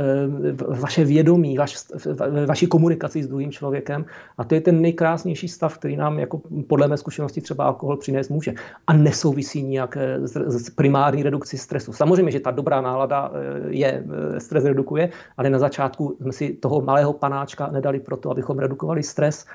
vaše 0.79 1.05
vědomí, 1.05 1.57
vaš, 1.57 1.77
vaši 2.45 2.67
komunikaci 2.67 3.23
s 3.23 3.27
druhým 3.27 3.51
člověkem. 3.51 4.05
A 4.37 4.43
to 4.43 4.55
je 4.55 4.61
ten 4.61 4.81
nejkrásnější 4.81 5.47
stav, 5.47 5.77
který 5.77 5.95
nám 5.95 6.19
jako 6.19 6.41
podle 6.67 6.87
mé 6.87 6.97
zkušenosti 6.97 7.41
třeba 7.41 7.65
alkohol 7.65 7.97
přinést 7.97 8.29
může. 8.29 8.53
A 8.87 8.93
nesouvisí 8.93 9.63
nijak 9.63 9.97
eh, 9.97 10.27
s 10.27 10.69
primární 10.69 11.23
redukcí 11.23 11.57
stresu. 11.57 11.93
Samozřejmě, 11.93 12.31
že 12.31 12.39
ta 12.39 12.51
dobrá 12.51 12.81
nálada 12.81 13.31
eh, 13.33 13.67
je, 13.69 14.03
eh, 14.35 14.39
stres 14.39 14.65
redukuje, 14.65 15.09
ale 15.37 15.49
na 15.49 15.59
začátku 15.59 16.17
jsme 16.21 16.31
si 16.31 16.53
toho 16.53 16.81
malého 16.81 17.13
panáčka 17.13 17.67
nedali 17.67 17.99
proto, 17.99 18.31
abychom 18.31 18.59
redukovali 18.59 19.03
stres, 19.03 19.45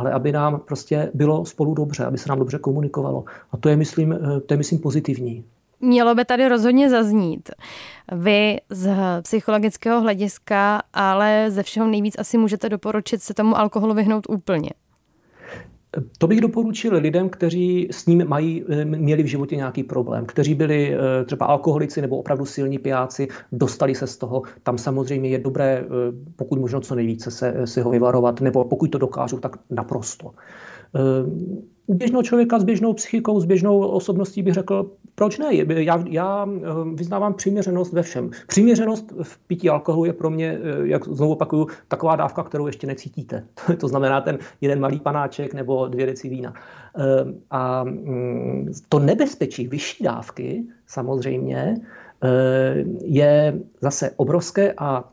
ale 0.00 0.12
aby 0.12 0.32
nám 0.32 0.60
prostě 0.60 1.10
bylo 1.14 1.44
spolu 1.44 1.74
dobře, 1.74 2.04
aby 2.04 2.18
se 2.18 2.28
nám 2.28 2.38
dobře 2.38 2.58
komunikovalo. 2.58 3.24
A 3.52 3.56
to 3.56 3.68
je, 3.68 3.76
myslím, 3.76 4.12
eh, 4.12 4.40
to 4.40 4.54
je, 4.54 4.58
myslím 4.58 4.78
pozitivní. 4.78 5.44
Mělo 5.80 6.14
by 6.14 6.24
tady 6.24 6.48
rozhodně 6.48 6.90
zaznít. 6.90 7.50
Vy 8.12 8.60
z 8.70 8.96
psychologického 9.22 10.00
hlediska, 10.00 10.82
ale 10.92 11.46
ze 11.48 11.62
všeho 11.62 11.86
nejvíc 11.86 12.18
asi 12.18 12.38
můžete 12.38 12.68
doporučit 12.68 13.22
se 13.22 13.34
tomu 13.34 13.58
alkoholu 13.58 13.94
vyhnout 13.94 14.26
úplně. 14.28 14.70
To 16.18 16.26
bych 16.26 16.40
doporučil 16.40 16.96
lidem, 16.96 17.28
kteří 17.28 17.88
s 17.90 18.06
ním 18.06 18.28
mají, 18.28 18.64
eh, 18.68 18.84
měli 18.84 19.22
v 19.22 19.26
životě 19.26 19.56
nějaký 19.56 19.82
problém, 19.82 20.26
kteří 20.26 20.54
byli 20.54 20.94
eh, 20.94 21.24
třeba 21.24 21.46
alkoholici 21.46 22.00
nebo 22.00 22.18
opravdu 22.18 22.46
silní 22.46 22.78
pijáci, 22.78 23.28
dostali 23.52 23.94
se 23.94 24.06
z 24.06 24.16
toho. 24.16 24.42
Tam 24.62 24.78
samozřejmě 24.78 25.28
je 25.28 25.38
dobré, 25.38 25.84
eh, 25.84 25.86
pokud 26.36 26.58
možno 26.58 26.80
co 26.80 26.94
nejvíce 26.94 27.30
se, 27.30 27.54
se 27.64 27.82
ho 27.82 27.90
vyvarovat, 27.90 28.40
nebo 28.40 28.64
pokud 28.64 28.90
to 28.90 28.98
dokážu, 28.98 29.38
tak 29.38 29.56
naprosto. 29.70 30.30
U 31.90 31.94
běžného 31.94 32.22
člověka 32.22 32.58
s 32.58 32.64
běžnou 32.64 32.92
psychikou, 32.92 33.40
s 33.40 33.44
běžnou 33.44 33.78
osobností 33.78 34.42
bych 34.42 34.54
řekl, 34.54 34.90
proč 35.14 35.38
ne? 35.38 35.46
Já, 35.68 36.04
já 36.08 36.48
vyznávám 36.94 37.34
přiměřenost 37.34 37.92
ve 37.92 38.02
všem. 38.02 38.30
Přiměřenost 38.46 39.12
v 39.22 39.38
pití 39.38 39.70
alkoholu 39.70 40.04
je 40.04 40.12
pro 40.12 40.30
mě, 40.30 40.58
jak 40.82 41.08
znovu 41.08 41.32
opakuju, 41.32 41.66
taková 41.88 42.16
dávka, 42.16 42.42
kterou 42.42 42.66
ještě 42.66 42.86
necítíte. 42.86 43.44
to 43.80 43.88
znamená 43.88 44.20
ten 44.20 44.38
jeden 44.60 44.80
malý 44.80 45.00
panáček 45.00 45.54
nebo 45.54 45.88
dvě 45.88 46.06
deci 46.06 46.28
vína. 46.28 46.54
A 47.50 47.84
mm, 47.84 48.72
to 48.88 48.98
nebezpečí 48.98 49.68
vyšší 49.68 50.04
dávky 50.04 50.64
samozřejmě 50.86 51.74
je 53.04 53.60
zase 53.80 54.10
obrovské 54.16 54.74
a 54.78 55.04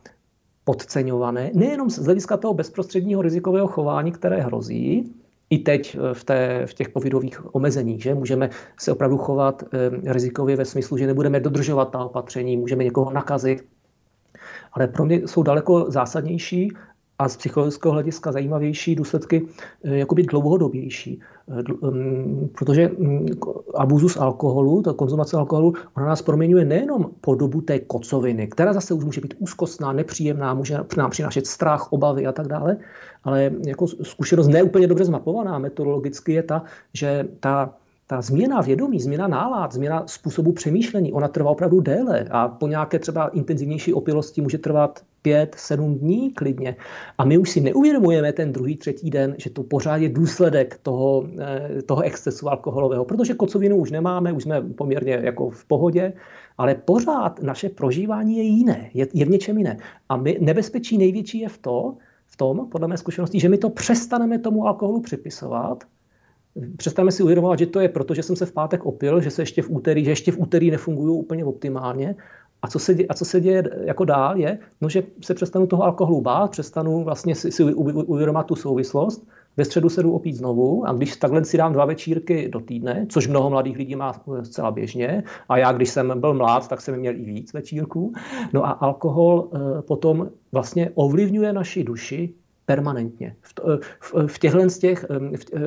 podceňované, 0.64 1.52
nejenom 1.54 1.90
z 1.90 2.00
hlediska 2.00 2.38
toho 2.38 2.54
bezprostředního 2.54 3.22
rizikového 3.22 3.68
chování, 3.68 4.12
které 4.12 4.42
hrozí, 4.42 5.14
i 5.50 5.58
teď 5.58 5.98
eh, 6.00 6.14
v, 6.14 6.24
té, 6.24 6.66
v 6.66 6.74
těch 6.74 6.88
covidových 6.94 7.56
omezeních, 7.56 8.04
že 8.04 8.14
můžeme 8.14 8.50
se 8.80 8.92
opravdu 8.92 9.18
chovat 9.18 9.64
eh, 9.64 10.14
rizikově 10.14 10.56
ve 10.56 10.66
smyslu, 10.66 10.98
že 10.98 11.08
nebudeme 11.08 11.40
dodržovat 11.40 11.92
ta 11.92 12.00
opatření, 12.00 12.58
můžeme 12.58 12.84
někoho 12.84 13.14
nakazit. 13.14 13.66
Ale 14.74 14.88
pro 14.88 15.06
mě 15.06 15.28
jsou 15.28 15.44
daleko 15.44 15.92
zásadnější 15.92 16.72
a 17.20 17.30
z 17.30 17.38
psychologického 17.38 17.94
hlediska 17.94 18.32
zajímavější 18.32 18.96
důsledky 18.96 19.48
eh, 19.84 19.98
jakoby 19.98 20.24
dlouhodobější. 20.24 21.22
Mm, 21.82 22.50
protože 22.58 22.92
mm, 22.98 23.28
abuzus 23.76 24.18
alkoholu, 24.18 24.82
ta 24.82 24.94
konzumace 24.94 25.38
alkoholu, 25.38 25.74
ona 25.98 26.06
nás 26.06 26.22
proměňuje 26.22 26.66
nejenom 26.66 27.10
po 27.22 27.36
dobu 27.36 27.62
té 27.62 27.80
kocoviny, 27.80 28.48
která 28.48 28.74
zase 28.74 28.94
už 28.94 29.04
může 29.04 29.22
být 29.22 29.34
úzkostná, 29.40 29.94
nepříjemná, 29.94 30.54
může 30.54 30.78
nám 30.98 31.10
přinášet 31.10 31.48
strach, 31.48 31.94
obavy 31.94 32.28
a 32.28 32.32
tak 32.32 32.48
dále, 32.48 32.78
ale 33.24 33.52
jako 33.68 33.88
zkušenost 33.88 34.48
neúplně 34.48 34.88
dobře 34.88 35.06
zmapovaná 35.06 35.60
metodologicky 35.60 36.34
je 36.34 36.44
ta, 36.44 36.64
že 36.94 37.28
ta 37.40 37.74
ta 38.08 38.22
změna 38.22 38.62
vědomí, 38.62 39.00
změna 39.00 39.28
nálad, 39.28 39.74
změna 39.74 40.04
způsobu 40.08 40.52
přemýšlení, 40.52 41.14
ona 41.14 41.28
trvá 41.28 41.52
opravdu 41.52 41.80
déle 41.80 42.26
a 42.32 42.48
po 42.48 42.68
nějaké 42.68 43.00
třeba 43.00 43.28
intenzivnější 43.28 43.94
opilosti 43.94 44.42
může 44.42 44.58
trvat 44.58 45.02
pět, 45.22 45.56
sedm 45.56 45.96
dní 45.96 46.32
klidně. 46.32 46.76
A 47.18 47.26
my 47.26 47.38
už 47.38 47.50
si 47.50 47.62
neuvědomujeme 47.62 48.34
ten 48.34 48.52
druhý, 48.52 48.78
třetí 48.78 49.10
den, 49.10 49.36
že 49.38 49.50
to 49.50 49.64
pořád 49.64 49.96
je 49.98 50.10
důsledek 50.10 50.80
toho, 50.84 51.28
eh, 51.40 51.82
toho 51.82 52.02
excesu 52.02 52.50
alkoholového, 52.50 53.06
protože 53.06 53.34
kocovinu 53.34 53.76
už 53.76 53.92
nemáme, 53.92 54.34
už 54.34 54.44
jsme 54.44 54.62
poměrně 54.62 55.20
jako 55.24 55.50
v 55.50 55.66
pohodě, 55.66 56.14
ale 56.58 56.76
pořád 56.76 57.42
naše 57.42 57.70
prožívání 57.70 58.38
je 58.38 58.44
jiné, 58.44 58.90
je, 58.94 59.08
je 59.14 59.26
v 59.26 59.30
něčem 59.30 59.58
jiné. 59.58 59.78
A 60.10 60.18
my, 60.18 60.38
nebezpečí 60.42 60.98
největší 60.98 61.40
je 61.40 61.50
v 61.50 61.58
to, 61.58 61.96
v 62.26 62.38
tom, 62.38 62.70
podle 62.70 62.88
mé 62.88 62.98
zkušenosti, 62.98 63.40
že 63.40 63.50
my 63.50 63.58
to 63.58 63.70
přestaneme 63.70 64.40
tomu 64.40 64.68
alkoholu 64.68 65.02
připisovat 65.02 65.84
přestaneme 66.78 67.12
si 67.12 67.24
uvědomovat, 67.24 67.60
že 67.60 67.66
to 67.66 67.80
je 67.80 67.90
proto, 67.90 68.14
že 68.14 68.24
jsem 68.24 68.36
se 68.36 68.46
v 68.46 68.52
pátek 68.52 68.86
opil, 68.86 69.22
že 69.22 69.32
se 69.32 69.42
ještě 69.42 69.62
v 69.62 69.70
úterý, 69.70 70.06
že 70.06 70.12
ještě 70.12 70.32
v 70.32 70.40
úterý 70.40 70.72
nefungují 70.72 71.20
úplně 71.20 71.46
optimálně. 71.46 72.16
A 72.62 72.68
co 72.68 72.80
se, 72.80 72.94
děje, 72.94 73.08
a 73.08 73.14
co 73.14 73.26
se 73.26 73.42
děje 73.42 73.64
jako 73.84 74.06
dál 74.06 74.38
je, 74.38 74.60
no, 74.82 74.90
že 74.90 75.04
se 75.22 75.34
přestanu 75.34 75.68
toho 75.68 75.84
alkoholu 75.84 76.22
bát, 76.22 76.52
přestanu 76.52 77.04
vlastně 77.04 77.36
si, 77.36 77.52
si 77.52 77.64
uvědomovat 77.64 78.46
tu 78.46 78.56
souvislost, 78.56 79.28
ve 79.58 79.66
středu 79.66 79.90
se 79.90 80.04
jdu 80.04 80.12
opít 80.12 80.36
znovu 80.36 80.88
a 80.88 80.94
když 80.94 81.16
takhle 81.16 81.46
si 81.46 81.58
dám 81.58 81.74
dva 81.74 81.86
večírky 81.86 82.50
do 82.50 82.60
týdne, 82.60 83.06
což 83.10 83.28
mnoho 83.28 83.50
mladých 83.50 83.78
lidí 83.78 83.96
má 83.96 84.22
zcela 84.44 84.72
běžně, 84.72 85.24
a 85.50 85.58
já, 85.58 85.72
když 85.72 85.90
jsem 85.90 86.20
byl 86.20 86.34
mlád, 86.34 86.68
tak 86.68 86.82
jsem 86.82 87.00
měl 87.00 87.16
i 87.16 87.24
víc 87.24 87.54
večírků, 87.54 88.14
no 88.54 88.66
a 88.66 88.70
alkohol 88.70 89.50
e, 89.54 89.82
potom 89.82 90.30
vlastně 90.52 90.92
ovlivňuje 90.96 91.54
naši 91.54 91.84
duši 91.84 92.34
permanentně. 92.68 93.36
V, 93.42 93.80
v, 94.00 94.28
v 94.28 94.40
těchto 94.40 94.70
z 94.70 94.78
těch, 94.78 95.06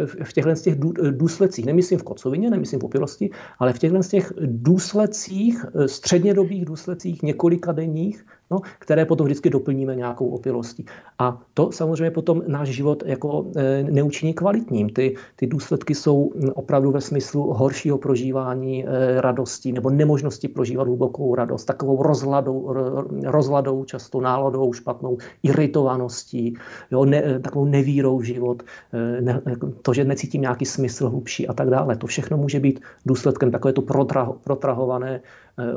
v, 0.07 0.17
v 0.25 0.33
těchto 0.33 0.57
z 0.57 0.63
těch 0.63 0.75
důsledcích, 1.11 1.67
nemyslím 1.67 1.99
v 1.99 2.03
kocovině, 2.03 2.51
nemyslím 2.51 2.81
v 2.81 2.85
opilosti, 2.85 3.31
ale 3.59 3.73
v 3.73 3.79
těchto 3.79 4.03
z 4.03 4.09
těch 4.09 4.33
důsledcích, 4.45 5.65
střednědobých 5.87 6.65
důsledcích, 6.65 7.23
několika 7.23 7.73
denních, 7.73 8.27
no, 8.51 8.61
které 8.79 9.05
potom 9.05 9.25
vždycky 9.25 9.51
doplníme 9.51 9.97
nějakou 9.97 10.29
opilostí. 10.29 10.85
A 11.19 11.43
to 11.55 11.73
samozřejmě 11.73 12.11
potom 12.11 12.43
náš 12.47 12.69
život 12.69 13.03
jako 13.07 13.47
e, 13.57 13.83
neučiní 13.83 14.35
kvalitním. 14.35 14.91
Ty, 14.91 15.15
ty 15.37 15.47
důsledky 15.47 15.95
jsou 15.95 16.33
opravdu 16.55 16.91
ve 16.91 17.01
smyslu 17.01 17.53
horšího 17.53 17.99
prožívání 17.99 18.85
e, 18.87 19.21
radosti 19.21 19.73
nebo 19.73 19.91
nemožnosti 19.91 20.49
prožívat 20.49 20.87
hlubokou 20.87 21.35
radost, 21.35 21.65
takovou 21.65 22.03
rozladou, 22.03 22.75
rozladou 23.25 23.85
často 23.85 24.21
náladou 24.21 24.73
špatnou, 24.73 25.19
iritovaností, 25.43 26.55
jo, 26.91 27.05
ne, 27.05 27.23
e, 27.25 27.39
takovou 27.39 27.65
nevírou 27.65 28.19
v 28.19 28.23
život, 28.23 28.63
ne, 29.21 29.43
to, 29.83 29.95
že 29.95 30.05
necítím 30.05 30.41
nějaký 30.41 30.65
smysl 30.65 31.09
hlubší 31.09 31.49
a 31.49 31.53
tak 31.53 31.71
dále. 31.71 31.97
To 31.97 32.07
všechno 32.07 32.37
může 32.37 32.61
být 32.61 32.81
důsledkem 33.07 33.51
takové 33.51 33.73
to 33.73 33.83
protrahované 34.45 35.21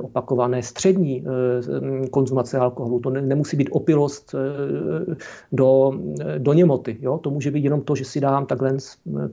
opakované 0.01 0.63
střední 0.63 1.25
eh, 1.25 2.07
konzumace 2.07 2.57
alkoholu. 2.57 2.99
To 2.99 3.09
nemusí 3.09 3.57
být 3.57 3.69
opilost 3.71 4.35
eh, 4.35 5.15
do, 5.51 5.91
do 6.37 6.53
němoty. 6.53 6.97
Jo? 7.01 7.17
To 7.17 7.29
může 7.29 7.51
být 7.51 7.63
jenom 7.63 7.81
to, 7.81 7.95
že 7.95 8.05
si 8.05 8.19
dám 8.19 8.45
takhle 8.45 8.77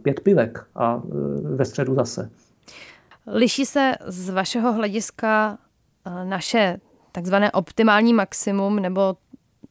pět 0.03 0.21
pivek 0.21 0.67
a 0.75 1.03
ve 1.43 1.65
středu 1.65 1.95
zase. 1.95 2.31
Liší 3.27 3.67
se 3.67 3.93
z 4.07 4.31
vašeho 4.31 4.73
hlediska 4.73 5.59
naše 6.25 6.81
takzvané 7.13 7.53
optimální 7.53 8.15
maximum 8.15 8.77
nebo 8.77 9.17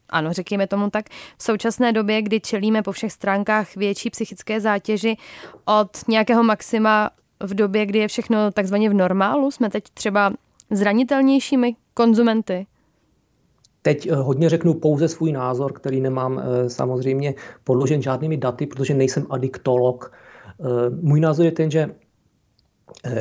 ano, 0.10 0.34
řekněme 0.34 0.68
tomu 0.68 0.90
tak, 0.90 1.10
v 1.38 1.44
současné 1.44 1.94
době, 1.94 2.22
kdy 2.22 2.40
čelíme 2.40 2.82
po 2.82 2.92
všech 2.92 3.12
stránkách 3.12 3.76
větší 3.76 4.10
psychické 4.10 4.62
zátěži 4.62 5.18
od 5.66 5.98
nějakého 6.08 6.44
maxima 6.44 7.10
v 7.44 7.54
době, 7.54 7.86
kdy 7.86 8.00
je 8.00 8.08
všechno 8.08 8.52
takzvaně 8.52 8.90
v 8.90 8.94
normálu, 8.94 9.52
jsme 9.52 9.70
teď 9.70 9.84
třeba 9.94 10.34
zranitelnějšími 10.72 11.76
konzumenty? 11.94 12.68
Teď 13.82 14.08
eh, 14.08 14.16
hodně 14.16 14.50
řeknu 14.50 14.74
pouze 14.74 15.08
svůj 15.08 15.32
názor, 15.32 15.74
který 15.74 16.02
nemám 16.02 16.40
eh, 16.40 16.70
samozřejmě 16.70 17.34
podložen 17.64 18.02
žádnými 18.02 18.38
daty, 18.38 18.66
protože 18.66 18.94
nejsem 18.94 19.26
adiktolog. 19.30 20.12
Eh, 20.60 20.90
můj 21.02 21.20
názor 21.20 21.46
je 21.46 21.52
ten, 21.52 21.72
že 21.72 21.88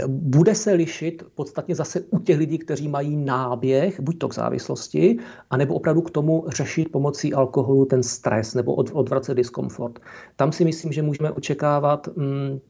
bude 0.07 0.55
se 0.55 0.73
lišit 0.73 1.23
podstatně 1.35 1.75
zase 1.75 2.01
u 2.11 2.19
těch 2.19 2.39
lidí, 2.39 2.59
kteří 2.59 2.89
mají 2.89 3.17
náběh, 3.17 4.01
buď 4.01 4.19
to 4.19 4.29
k 4.29 4.35
závislosti, 4.35 5.19
anebo 5.51 5.75
opravdu 5.75 6.03
k 6.03 6.11
tomu 6.11 6.45
řešit 6.49 6.93
pomocí 6.93 7.35
alkoholu 7.35 7.85
ten 7.85 8.03
stres 8.03 8.55
nebo 8.55 8.75
odvracet 8.75 9.37
diskomfort. 9.37 9.99
Tam 10.37 10.53
si 10.53 10.65
myslím, 10.65 10.93
že 10.93 11.03
můžeme 11.03 11.31
očekávat 11.31 12.09
mm, 12.17 12.61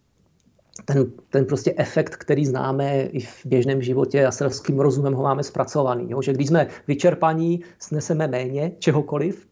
ten, 0.85 1.13
ten 1.31 1.45
prostě 1.45 1.75
efekt, 1.77 2.17
který 2.17 2.47
známe 2.47 3.03
i 3.03 3.21
v 3.21 3.47
běžném 3.47 3.83
životě 3.83 4.27
a 4.27 4.31
selským 4.31 4.81
rozumem 4.81 5.15
ho 5.15 5.23
máme 5.23 5.43
zpracovaný. 5.43 6.11
Jo? 6.11 6.23
Že 6.23 6.33
když 6.33 6.49
jsme 6.49 6.67
vyčerpaní, 6.87 7.61
sneseme 7.79 8.29
méně 8.29 8.73
čehokoliv, 8.79 9.49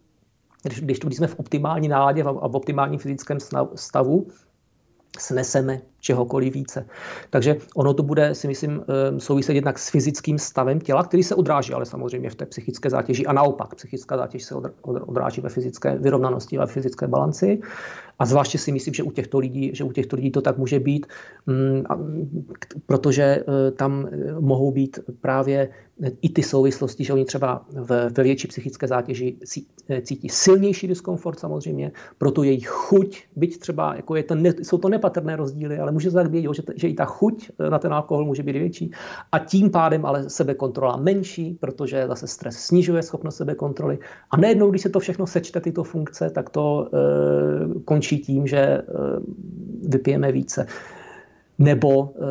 když, 0.62 0.80
když, 0.80 1.16
jsme 1.16 1.26
v 1.26 1.38
optimální 1.38 1.88
náladě 1.88 2.22
a 2.22 2.48
v 2.48 2.56
optimálním 2.56 2.98
fyzickém 2.98 3.38
stavu, 3.74 4.26
sneseme 5.18 5.80
čehokoliv 6.00 6.54
více. 6.54 6.86
Takže 7.30 7.56
ono 7.74 7.94
to 7.94 8.02
bude, 8.02 8.34
si 8.34 8.48
myslím, 8.48 8.82
eh, 8.82 9.20
souviset 9.20 9.54
jednak 9.54 9.78
s 9.78 9.90
fyzickým 9.90 10.38
stavem 10.38 10.80
těla, 10.80 11.04
který 11.04 11.22
se 11.22 11.34
odráží, 11.34 11.72
ale 11.72 11.86
samozřejmě 11.86 12.30
v 12.30 12.34
té 12.34 12.46
psychické 12.46 12.90
zátěži 12.90 13.26
a 13.26 13.32
naopak. 13.32 13.74
Psychická 13.74 14.16
zátěž 14.16 14.44
se 14.44 14.54
odráží 14.82 15.40
ve 15.40 15.48
fyzické 15.48 15.98
vyrovnanosti, 15.98 16.58
ve 16.58 16.66
fyzické 16.66 17.06
balanci. 17.06 17.60
A 18.18 18.26
zvláště 18.26 18.58
si 18.58 18.72
myslím, 18.72 18.94
že 18.94 19.02
u 19.02 19.10
těchto 19.10 19.38
lidí, 19.38 19.70
že 19.74 19.84
u 19.84 19.92
těchto 19.92 20.16
lidí 20.16 20.30
to 20.30 20.40
tak 20.40 20.58
může 20.58 20.80
být, 20.80 21.06
mm, 21.46 21.84
protože 22.86 23.22
eh, 23.22 23.70
tam 23.70 24.08
eh, 24.08 24.40
mohou 24.40 24.72
být 24.72 24.98
právě 25.20 25.68
i 26.22 26.28
ty 26.28 26.42
souvislosti, 26.42 27.04
že 27.04 27.12
oni 27.12 27.24
třeba 27.24 27.64
ve 28.12 28.22
větší 28.22 28.48
psychické 28.48 28.88
zátěži 28.88 29.36
cítí 30.02 30.28
silnější 30.28 30.88
diskomfort 30.88 31.38
samozřejmě, 31.38 31.92
proto 32.18 32.42
jejich 32.42 32.68
chuť, 32.68 33.24
byť 33.36 33.58
třeba 33.58 33.94
jako 33.94 34.16
je 34.16 34.22
to 34.22 34.34
jsou 34.62 34.78
to 34.78 34.88
nepatrné 34.88 35.36
rozdíly, 35.36 35.78
ale 35.86 35.92
může 35.92 36.10
se 36.10 36.14
tak 36.14 36.30
vědět, 36.30 36.50
že, 36.54 36.62
že 36.76 36.88
i 36.88 36.94
ta 36.94 37.04
chuť 37.04 37.50
na 37.70 37.78
ten 37.78 37.92
alkohol 37.92 38.24
může 38.24 38.42
být 38.42 38.52
větší 38.52 38.90
a 39.32 39.38
tím 39.38 39.70
pádem 39.70 40.06
ale 40.06 40.30
sebekontrola 40.30 40.96
menší, 40.96 41.58
protože 41.60 42.06
zase 42.06 42.26
stres 42.26 42.58
snižuje 42.58 43.02
schopnost 43.02 43.36
sebekontroly 43.36 43.98
a 44.30 44.36
nejednou, 44.36 44.70
když 44.70 44.82
se 44.82 44.88
to 44.88 45.00
všechno 45.00 45.26
sečte, 45.26 45.60
tyto 45.60 45.84
funkce, 45.84 46.30
tak 46.30 46.50
to 46.50 46.88
e, 46.88 47.80
končí 47.84 48.18
tím, 48.18 48.46
že 48.46 48.58
e, 48.58 48.82
vypijeme 49.88 50.32
více 50.32 50.66
nebo 51.58 52.14
e, 52.14 52.24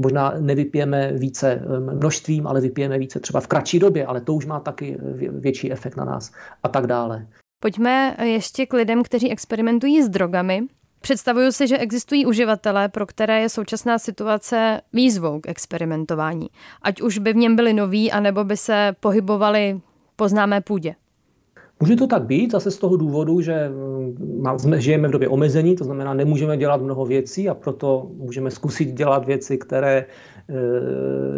možná 0.00 0.34
nevypijeme 0.40 1.12
více 1.12 1.62
množstvím, 1.78 2.46
ale 2.46 2.60
vypijeme 2.60 2.98
více 2.98 3.20
třeba 3.20 3.40
v 3.40 3.46
kratší 3.46 3.78
době, 3.78 4.06
ale 4.06 4.20
to 4.20 4.34
už 4.34 4.46
má 4.46 4.60
taky 4.60 4.98
větší 5.30 5.72
efekt 5.72 5.96
na 5.96 6.04
nás 6.04 6.32
a 6.62 6.68
tak 6.68 6.86
dále. 6.86 7.26
Pojďme 7.60 8.16
ještě 8.22 8.66
k 8.66 8.72
lidem, 8.72 9.02
kteří 9.02 9.30
experimentují 9.32 10.02
s 10.02 10.08
drogami. 10.08 10.62
Představuju 11.00 11.52
si, 11.52 11.68
že 11.68 11.78
existují 11.78 12.26
uživatelé, 12.26 12.88
pro 12.88 13.06
které 13.06 13.40
je 13.40 13.48
současná 13.48 13.98
situace 13.98 14.80
výzvou 14.92 15.40
k 15.40 15.48
experimentování. 15.48 16.46
Ať 16.82 17.02
už 17.02 17.18
by 17.18 17.32
v 17.32 17.36
něm 17.36 17.56
byli 17.56 17.72
noví, 17.72 18.12
anebo 18.12 18.44
by 18.44 18.56
se 18.56 18.96
pohybovali 19.00 19.80
po 20.16 20.28
známé 20.28 20.60
půdě. 20.60 20.94
Může 21.80 21.96
to 21.96 22.06
tak 22.06 22.22
být 22.22 22.52
zase 22.52 22.70
z 22.70 22.78
toho 22.78 22.96
důvodu, 22.96 23.40
že 23.40 23.68
mm, 23.68 24.80
žijeme 24.80 25.08
v 25.08 25.10
době 25.10 25.28
omezení, 25.28 25.76
to 25.76 25.84
znamená, 25.84 26.14
nemůžeme 26.14 26.56
dělat 26.56 26.82
mnoho 26.82 27.06
věcí 27.06 27.48
a 27.48 27.54
proto 27.54 28.10
můžeme 28.16 28.50
zkusit 28.50 28.92
dělat 28.92 29.24
věci, 29.24 29.58
které 29.58 29.96
e, 29.98 30.06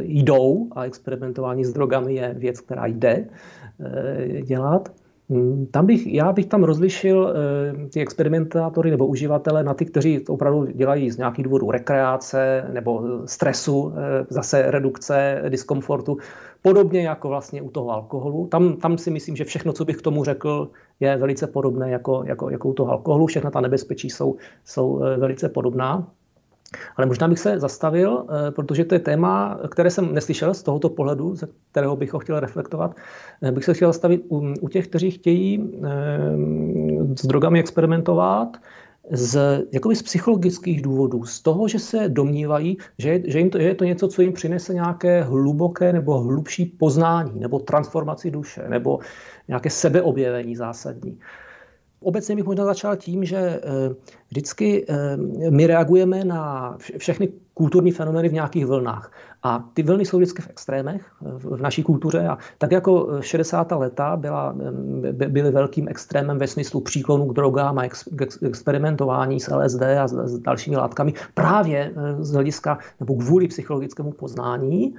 jdou 0.01 0.69
a 0.73 0.85
experimentování 0.85 1.65
s 1.65 1.73
drogami 1.73 2.15
je 2.15 2.35
věc, 2.39 2.61
která 2.61 2.87
jde 2.87 3.27
e, 3.81 4.43
dělat. 4.43 4.89
Hmm, 5.31 5.67
tam 5.67 5.87
bych, 5.87 6.07
já 6.07 6.33
bych 6.33 6.47
tam 6.47 6.65
rozlišil 6.65 7.35
e, 7.85 7.89
ty 7.89 8.01
experimentátory 8.01 8.91
nebo 8.91 9.07
uživatele 9.07 9.65
na 9.65 9.75
ty, 9.75 9.85
kteří 9.85 10.21
to 10.21 10.35
opravdu 10.35 10.67
dělají 10.67 11.11
z 11.11 11.17
nějakých 11.17 11.45
důvodů 11.45 11.71
rekreace 11.71 12.65
nebo 12.73 13.03
stresu, 13.27 13.93
e, 13.97 14.27
zase 14.31 14.71
redukce 14.71 15.43
diskomfortu, 15.49 16.17
podobně 16.63 17.09
jako 17.09 17.29
vlastně 17.29 17.63
u 17.63 17.71
toho 17.71 17.91
alkoholu. 17.91 18.47
Tam, 18.47 18.77
tam 18.77 18.99
si 18.99 19.11
myslím, 19.11 19.37
že 19.37 19.45
všechno, 19.45 19.73
co 19.73 19.85
bych 19.85 19.97
k 19.97 20.03
tomu 20.03 20.25
řekl, 20.25 20.71
je 21.01 21.17
velice 21.17 21.47
podobné 21.47 21.91
jako, 21.91 22.23
jako, 22.27 22.51
jako 22.51 22.69
u 22.69 22.73
toho 22.73 22.93
alkoholu. 22.93 23.27
Všechna 23.27 23.51
ta 23.51 23.61
nebezpečí 23.61 24.11
jsou, 24.11 24.37
jsou 24.65 25.03
e, 25.03 25.17
velice 25.17 25.49
podobná. 25.49 26.13
Ale 26.97 27.07
možná 27.07 27.29
bych 27.29 27.39
se 27.39 27.61
zastavil, 27.61 28.27
eh, 28.29 28.51
protože 28.51 28.85
to 28.85 28.95
je 28.95 28.99
téma, 28.99 29.61
které 29.71 29.91
jsem 29.91 30.15
neslyšel 30.15 30.55
z 30.55 30.63
tohoto 30.63 30.89
pohledu, 30.89 31.35
ze 31.35 31.49
kterého 31.71 31.97
bych 31.97 32.13
ho 32.13 32.19
chtěl 32.19 32.41
reflektovat. 32.41 32.97
Eh, 33.43 33.53
bych 33.53 33.65
se 33.65 33.75
chtěl 33.75 33.89
zastavit 33.89 34.25
u, 34.29 34.55
u 34.61 34.69
těch, 34.69 34.89
kteří 34.89 35.11
chtějí 35.11 35.71
eh, 35.75 35.89
s 37.17 37.27
drogami 37.27 37.61
experimentovat, 37.61 38.57
z, 39.11 39.65
jakoby 39.73 39.97
z 39.97 40.03
psychologických 40.03 40.83
důvodů, 40.83 41.25
z 41.25 41.43
toho, 41.43 41.69
že 41.69 41.79
se 41.79 42.09
domnívají, 42.09 42.77
že, 42.99 43.23
že, 43.25 43.39
jim 43.39 43.51
to, 43.51 43.59
že 43.59 43.65
je 43.65 43.75
to 43.75 43.85
něco, 43.85 44.09
co 44.09 44.23
jim 44.23 44.33
přinese 44.33 44.75
nějaké 44.75 45.23
hluboké 45.23 45.93
nebo 45.93 46.19
hlubší 46.21 46.65
poznání, 46.65 47.41
nebo 47.41 47.59
transformaci 47.59 48.31
duše, 48.31 48.65
nebo 48.69 48.99
nějaké 49.49 49.71
sebeobjevení 49.71 50.57
zásadní. 50.57 51.19
Obecně 52.01 52.37
bych 52.37 52.45
možná 52.45 52.65
začal 52.65 52.97
tím, 52.97 53.25
že 53.25 53.37
eh, 53.37 53.61
vždycky 54.29 54.87
eh, 54.89 55.17
my 55.51 55.67
reagujeme 55.67 56.25
na 56.25 56.77
všechny 56.99 57.29
kulturní 57.55 57.93
fenomény 57.93 58.29
v 58.29 58.33
nějakých 58.33 58.67
vlnách. 58.67 59.13
A 59.43 59.71
ty 59.75 59.83
vlny 59.83 60.05
jsou 60.05 60.17
vždycky 60.17 60.43
v 60.43 60.51
extrémech 60.51 61.03
v 61.21 61.63
naší 61.63 61.83
kultuře. 61.83 62.29
A 62.29 62.39
tak 62.59 62.73
jako 62.73 63.19
60. 63.21 63.73
leta 63.73 64.17
byla, 64.17 64.55
byly 65.13 65.51
velkým 65.51 65.89
extrémem 65.89 66.39
ve 66.39 66.47
smyslu 66.47 66.81
příklonu 66.81 67.27
k 67.27 67.35
drogám 67.35 67.79
a 67.79 67.83
experimentování 68.43 69.41
s 69.41 69.55
LSD 69.55 69.83
a 69.83 70.09
s, 70.09 70.39
dalšími 70.39 70.77
látkami 70.77 71.15
právě 71.35 71.93
eh, 71.97 72.25
z 72.25 72.33
hlediska 72.33 72.79
nebo 73.01 73.15
kvůli 73.15 73.49
psychologickému 73.49 74.13
poznání, 74.13 74.95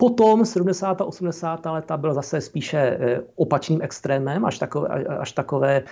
Potom 0.00 0.44
70. 0.44 1.00
a 1.00 1.04
80. 1.04 1.66
leta 1.66 1.96
byl 1.96 2.14
zase 2.14 2.40
spíše 2.40 2.78
eh, 2.78 3.20
opačným 3.36 3.82
extrémem, 3.82 4.44
až 4.44 4.58
takové, 4.58 4.88
až 5.04 5.32
takové, 5.32 5.82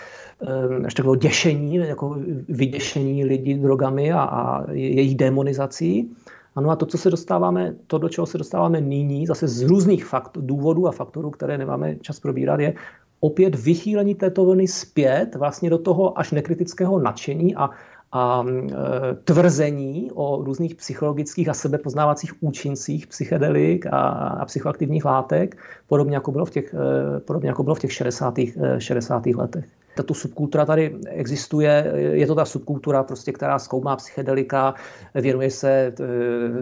eh, 0.42 0.86
až 0.86 0.94
takové 0.94 1.16
děšení, 1.16 1.74
jako 1.74 2.16
vyděšení 2.48 3.24
lidí 3.24 3.54
drogami 3.54 4.12
a, 4.12 4.22
a 4.22 4.70
jejich 4.70 5.14
demonizací. 5.14 6.14
Ano 6.54 6.70
a 6.70 6.76
to, 6.76 6.86
co 6.86 6.98
se 6.98 7.10
dostáváme, 7.10 7.74
to, 7.86 7.98
do 7.98 8.08
čeho 8.08 8.26
se 8.26 8.38
dostáváme 8.38 8.80
nyní, 8.80 9.26
zase 9.26 9.48
z 9.48 9.62
různých 9.62 10.04
fakt, 10.04 10.38
důvodů 10.40 10.88
a 10.88 10.92
faktorů, 10.92 11.30
které 11.30 11.58
nemáme 11.58 11.96
čas 11.96 12.20
probírat, 12.20 12.60
je 12.60 12.74
opět 13.20 13.54
vychýlení 13.54 14.14
této 14.14 14.44
vlny 14.44 14.68
zpět 14.68 15.34
vlastně 15.34 15.70
do 15.70 15.78
toho 15.78 16.18
až 16.18 16.32
nekritického 16.32 16.98
nadšení 16.98 17.56
a, 17.56 17.70
a 18.12 18.44
e, 18.46 19.14
tvrzení 19.24 20.10
o 20.14 20.44
různých 20.44 20.74
psychologických 20.74 21.48
a 21.48 21.54
sebepoznávacích 21.54 22.42
účincích 22.42 23.06
psychedelik 23.06 23.86
a, 23.86 23.98
a 24.08 24.44
psychoaktivních 24.44 25.04
látek, 25.04 25.56
podobně 25.86 26.16
jako 26.16 26.32
bylo 26.32 26.44
v 26.44 26.50
těch, 26.50 26.74
e, 26.74 27.20
podobně 27.20 27.48
jako 27.48 27.62
bylo 27.62 27.74
v 27.74 27.78
těch 27.78 27.92
60. 27.92 28.34
60. 28.78 29.26
E, 29.26 29.36
letech 29.36 29.75
tato 29.96 30.14
subkultura 30.14 30.64
tady 30.64 30.96
existuje, 31.08 31.92
je 32.12 32.26
to 32.26 32.34
ta 32.34 32.44
subkultura, 32.44 33.02
prostě, 33.02 33.32
která 33.32 33.58
zkoumá 33.58 33.96
psychedelika, 33.96 34.74
věnuje 35.14 35.50
se 35.50 35.70
e, 35.70 35.92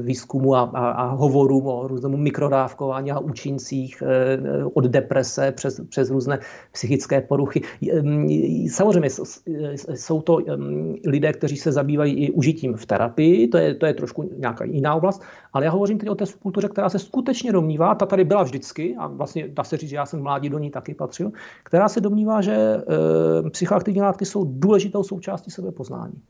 výzkumu 0.01 0.55
a, 0.55 0.61
a, 0.61 0.91
a 0.91 1.05
hovorům 1.07 1.67
o 1.67 1.89
různému 1.89 2.17
mikrodávkování 2.17 3.13
a 3.13 3.19
účincích 3.19 4.03
e, 4.03 4.39
od 4.65 4.85
deprese 4.85 5.53
přes, 5.53 5.81
přes 5.89 6.11
různé 6.11 6.39
psychické 6.73 7.21
poruchy. 7.21 7.63
Samozřejmě 8.71 9.11
jsou 9.95 10.23
to 10.23 10.39
lidé, 11.07 11.33
kteří 11.33 11.57
se 11.57 11.73
zabývají 11.73 12.15
i 12.15 12.31
užitím 12.31 12.75
v 12.75 12.87
terapii, 12.87 13.49
to 13.49 13.59
je, 13.59 13.75
to 13.75 13.87
je 13.87 13.95
trošku 13.95 14.31
nějaká 14.39 14.65
jiná 14.65 14.95
oblast, 14.95 15.23
ale 15.53 15.65
já 15.65 15.71
hovořím 15.71 15.99
teď 15.99 16.09
o 16.09 16.15
té 16.15 16.27
subkultuře, 16.27 16.69
která 16.69 16.89
se 16.89 16.99
skutečně 16.99 17.53
domnívá, 17.53 17.95
ta 17.95 18.07
tady 18.07 18.25
byla 18.25 18.43
vždycky, 18.43 18.97
a 18.99 19.07
vlastně 19.07 19.49
dá 19.49 19.65
se 19.65 19.77
říct, 19.77 19.91
že 19.91 19.97
já 19.97 20.07
jsem 20.07 20.23
mládí 20.23 20.49
do 20.49 20.59
ní 20.59 20.71
taky 20.71 20.95
patřil, 20.95 21.31
která 21.63 21.89
se 21.89 22.01
domnívá, 22.01 22.41
že 22.41 22.53
e, 22.53 22.83
psychoaktivní 23.51 24.01
látky 24.01 24.25
jsou 24.25 24.45
důležitou 24.45 25.03
součástí 25.03 25.51
sebepoznání. 25.51 26.23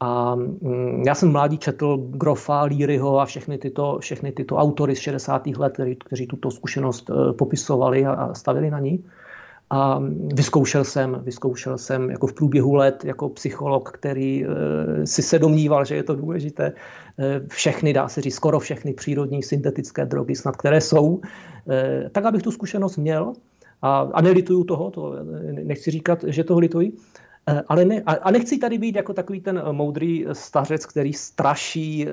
A 0.00 0.34
mm, 0.34 1.02
já 1.06 1.14
jsem 1.14 1.32
mládí 1.32 1.58
četl 1.58 1.96
Grofa, 1.96 2.62
Líryho 2.62 3.20
a 3.20 3.26
všechny 3.26 3.58
tyto, 3.58 3.98
všechny 4.00 4.32
tyto 4.32 4.56
autory 4.56 4.96
z 4.96 4.98
60. 4.98 5.46
let, 5.46 5.72
kteří, 5.72 5.96
kteří 5.96 6.26
tuto 6.26 6.50
zkušenost 6.50 7.10
e, 7.10 7.32
popisovali 7.32 8.06
a 8.06 8.34
stavili 8.34 8.70
na 8.70 8.80
ní. 8.80 9.04
A 9.70 10.02
vyzkoušel 10.34 10.84
jsem, 10.84 11.20
vyzkoušel 11.22 11.78
jsem 11.78 12.10
jako 12.10 12.26
v 12.26 12.32
průběhu 12.32 12.74
let 12.74 13.04
jako 13.04 13.28
psycholog, 13.28 13.90
který 13.90 14.44
e, 14.44 14.48
si 15.06 15.22
se 15.22 15.38
domníval, 15.38 15.84
že 15.84 15.96
je 15.96 16.02
to 16.02 16.14
důležité, 16.14 16.72
všechny, 17.48 17.92
dá 17.92 18.08
se 18.08 18.20
říct, 18.20 18.34
skoro 18.34 18.60
všechny 18.60 18.94
přírodní 18.94 19.42
syntetické 19.42 20.06
drogy, 20.06 20.34
snad 20.34 20.56
které 20.56 20.80
jsou, 20.80 21.20
tak 22.12 22.24
abych 22.24 22.42
tu 22.42 22.50
zkušenost 22.50 22.96
měl 22.96 23.32
a, 23.86 24.10
a 24.12 24.20
nelituju 24.20 24.64
toho, 24.64 24.90
to 24.90 25.14
nechci 25.62 25.90
říkat, 25.90 26.24
že 26.26 26.44
toho 26.44 26.60
lituji, 26.60 26.92
ale 27.68 27.84
ne, 27.84 28.02
a 28.02 28.30
nechci 28.30 28.58
tady 28.58 28.78
být 28.78 28.96
jako 28.96 29.12
takový 29.12 29.40
ten 29.40 29.62
moudrý 29.72 30.26
stařec, 30.32 30.86
který 30.86 31.12
straší 31.12 32.06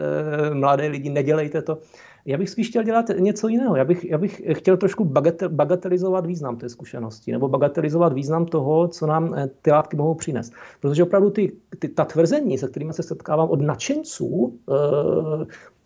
mladé 0.54 0.88
lidi, 0.88 1.10
nedělejte 1.10 1.62
to. 1.62 1.78
Já 2.26 2.38
bych 2.38 2.50
spíš 2.50 2.70
chtěl 2.70 2.84
dělat 2.84 3.06
něco 3.20 3.48
jiného. 3.48 3.76
Já 3.76 3.86
bych, 3.86 4.06
já 4.06 4.18
bych 4.18 4.42
chtěl 4.52 4.78
trošku 4.78 5.06
bagatelizovat 5.48 6.26
význam 6.26 6.58
té 6.58 6.70
zkušenosti 6.70 7.32
nebo 7.32 7.48
bagatelizovat 7.48 8.14
význam 8.14 8.46
toho, 8.46 8.88
co 8.88 9.08
nám 9.08 9.34
eh, 9.34 9.50
ty 9.62 9.72
látky 9.72 9.98
mohou 9.98 10.14
přinést. 10.14 10.54
Protože 10.80 11.04
opravdu 11.04 11.30
ty, 11.30 11.52
ty, 11.80 11.88
ta 11.88 12.06
tvrzení, 12.06 12.58
se 12.58 12.68
kterými 12.68 12.94
se 12.94 13.04
setkávám 13.04 13.50
od 13.50 13.62
nadšenců, 13.62 14.60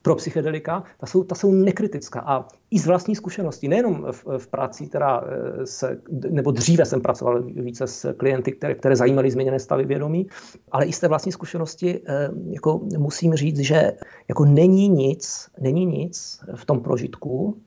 pro 0.07 0.15
psychedelika, 0.15 0.83
ta 0.97 1.05
jsou, 1.05 1.23
ta 1.23 1.35
jsou 1.35 1.51
nekritická. 1.51 2.19
A 2.19 2.47
i 2.71 2.79
z 2.79 2.87
vlastní 2.87 3.15
zkušenosti, 3.15 3.67
nejenom 3.67 4.07
v, 4.11 4.25
v 4.37 4.47
práci, 4.47 4.87
která 4.87 5.23
eh, 5.23 5.65
se, 5.65 5.99
nebo 6.29 6.51
dříve 6.51 6.85
jsem 6.85 7.01
pracoval 7.01 7.43
více 7.43 7.87
s 7.87 8.13
klienty, 8.13 8.51
které, 8.51 8.75
které 8.75 8.95
zajímaly 8.95 9.31
změněné 9.31 9.59
stavy 9.59 9.85
vědomí, 9.85 10.27
ale 10.71 10.85
i 10.85 10.93
z 10.93 10.99
té 10.99 11.07
vlastní 11.07 11.31
zkušenosti 11.31 12.01
eh, 12.07 12.29
jako 12.51 12.79
musím 12.97 13.33
říct, 13.33 13.59
že 13.59 13.91
jako 14.27 14.45
není 14.45 14.89
nic, 14.89 15.49
není 15.59 15.85
nic 15.85 16.39
v 16.55 16.65
tom 16.65 16.79
prožitku, 16.79 17.57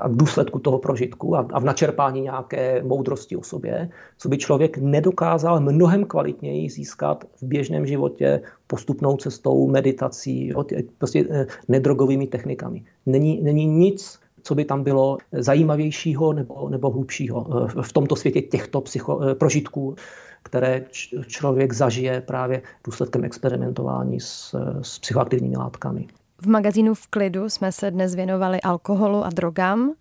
a 0.00 0.08
v 0.08 0.16
důsledku 0.16 0.58
toho 0.58 0.78
prožitku 0.78 1.36
a, 1.36 1.58
v 1.58 1.64
načerpání 1.64 2.20
nějaké 2.20 2.82
moudrosti 2.82 3.36
o 3.36 3.42
sobě, 3.42 3.88
co 4.18 4.28
by 4.28 4.38
člověk 4.38 4.78
nedokázal 4.78 5.60
mnohem 5.60 6.04
kvalitněji 6.04 6.70
získat 6.70 7.24
v 7.40 7.42
běžném 7.42 7.86
životě 7.86 8.40
postupnou 8.66 9.16
cestou, 9.16 9.66
meditací, 9.66 10.52
prostě 10.98 11.24
eh, 11.30 11.46
nedrogovými 11.68 12.26
technikami. 12.26 12.84
Není, 13.06 13.40
není 13.42 13.66
nic, 13.66 14.18
co 14.42 14.54
by 14.54 14.64
tam 14.64 14.82
bylo 14.82 15.18
zajímavějšího 15.32 16.32
nebo, 16.32 16.68
nebo 16.68 16.90
hlubšího 16.90 17.46
eh, 17.78 17.82
v 17.82 17.92
tomto 17.92 18.16
světě 18.16 18.42
těchto 18.42 18.80
psycho, 18.80 19.20
eh, 19.22 19.34
prožitků, 19.34 19.94
které 20.42 20.84
člověk 21.26 21.72
zažije 21.72 22.20
právě 22.20 22.62
důsledkem 22.84 23.24
experimentování 23.24 24.20
s, 24.20 24.54
s 24.82 24.98
psychoaktivními 24.98 25.56
látkami. 25.56 26.06
V 26.42 26.48
magazínu 26.48 26.94
V 26.94 27.06
klidu 27.06 27.50
jsme 27.50 27.72
se 27.72 27.90
dnes 27.90 28.14
věnovali 28.14 28.60
alkoholu 28.60 29.24
a 29.24 29.30
drogám 29.30 29.92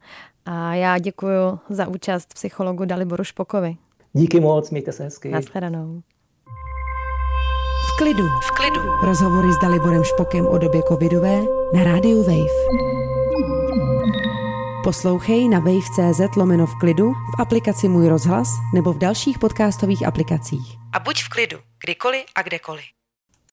a 0.46 0.74
já 0.74 0.98
děkuji 0.98 1.60
za 1.70 1.88
účast 1.88 2.34
psychologu 2.34 2.86
Daliboru 2.86 3.24
Špokovi. 3.24 3.78
Díky 4.14 4.40
moc, 4.40 4.72
mějte 4.72 4.92
se 4.92 5.04
hezky. 5.04 5.30
Naschledanou. 5.30 6.02
V 7.88 7.98
klidu. 7.98 8.24
V 8.24 8.52
klidu. 8.52 8.82
Rozhovory 9.04 9.54
s 9.54 9.58
Daliborem 9.62 10.04
Špokem 10.04 10.48
o 10.48 10.58
době 10.58 10.82
covidové 10.88 11.42
na 11.74 11.84
rádiu 11.84 12.24
Wave. 12.24 12.82
Poslouchej 14.84 15.50
na 15.50 15.60
wave.cz 15.60 16.36
lomeno 16.38 16.66
v 16.66 16.80
klidu, 16.80 17.12
v 17.12 17.42
aplikaci 17.42 17.88
Můj 17.88 18.08
rozhlas 18.08 18.48
nebo 18.74 18.94
v 18.94 18.98
dalších 18.98 19.40
podcastových 19.40 20.08
aplikacích. 20.08 20.78
A 20.94 21.00
buď 21.00 21.24
v 21.24 21.30
klidu, 21.30 21.58
kdykoliv 21.86 22.24
a 22.36 22.42
kdekoliv. 22.42 23.01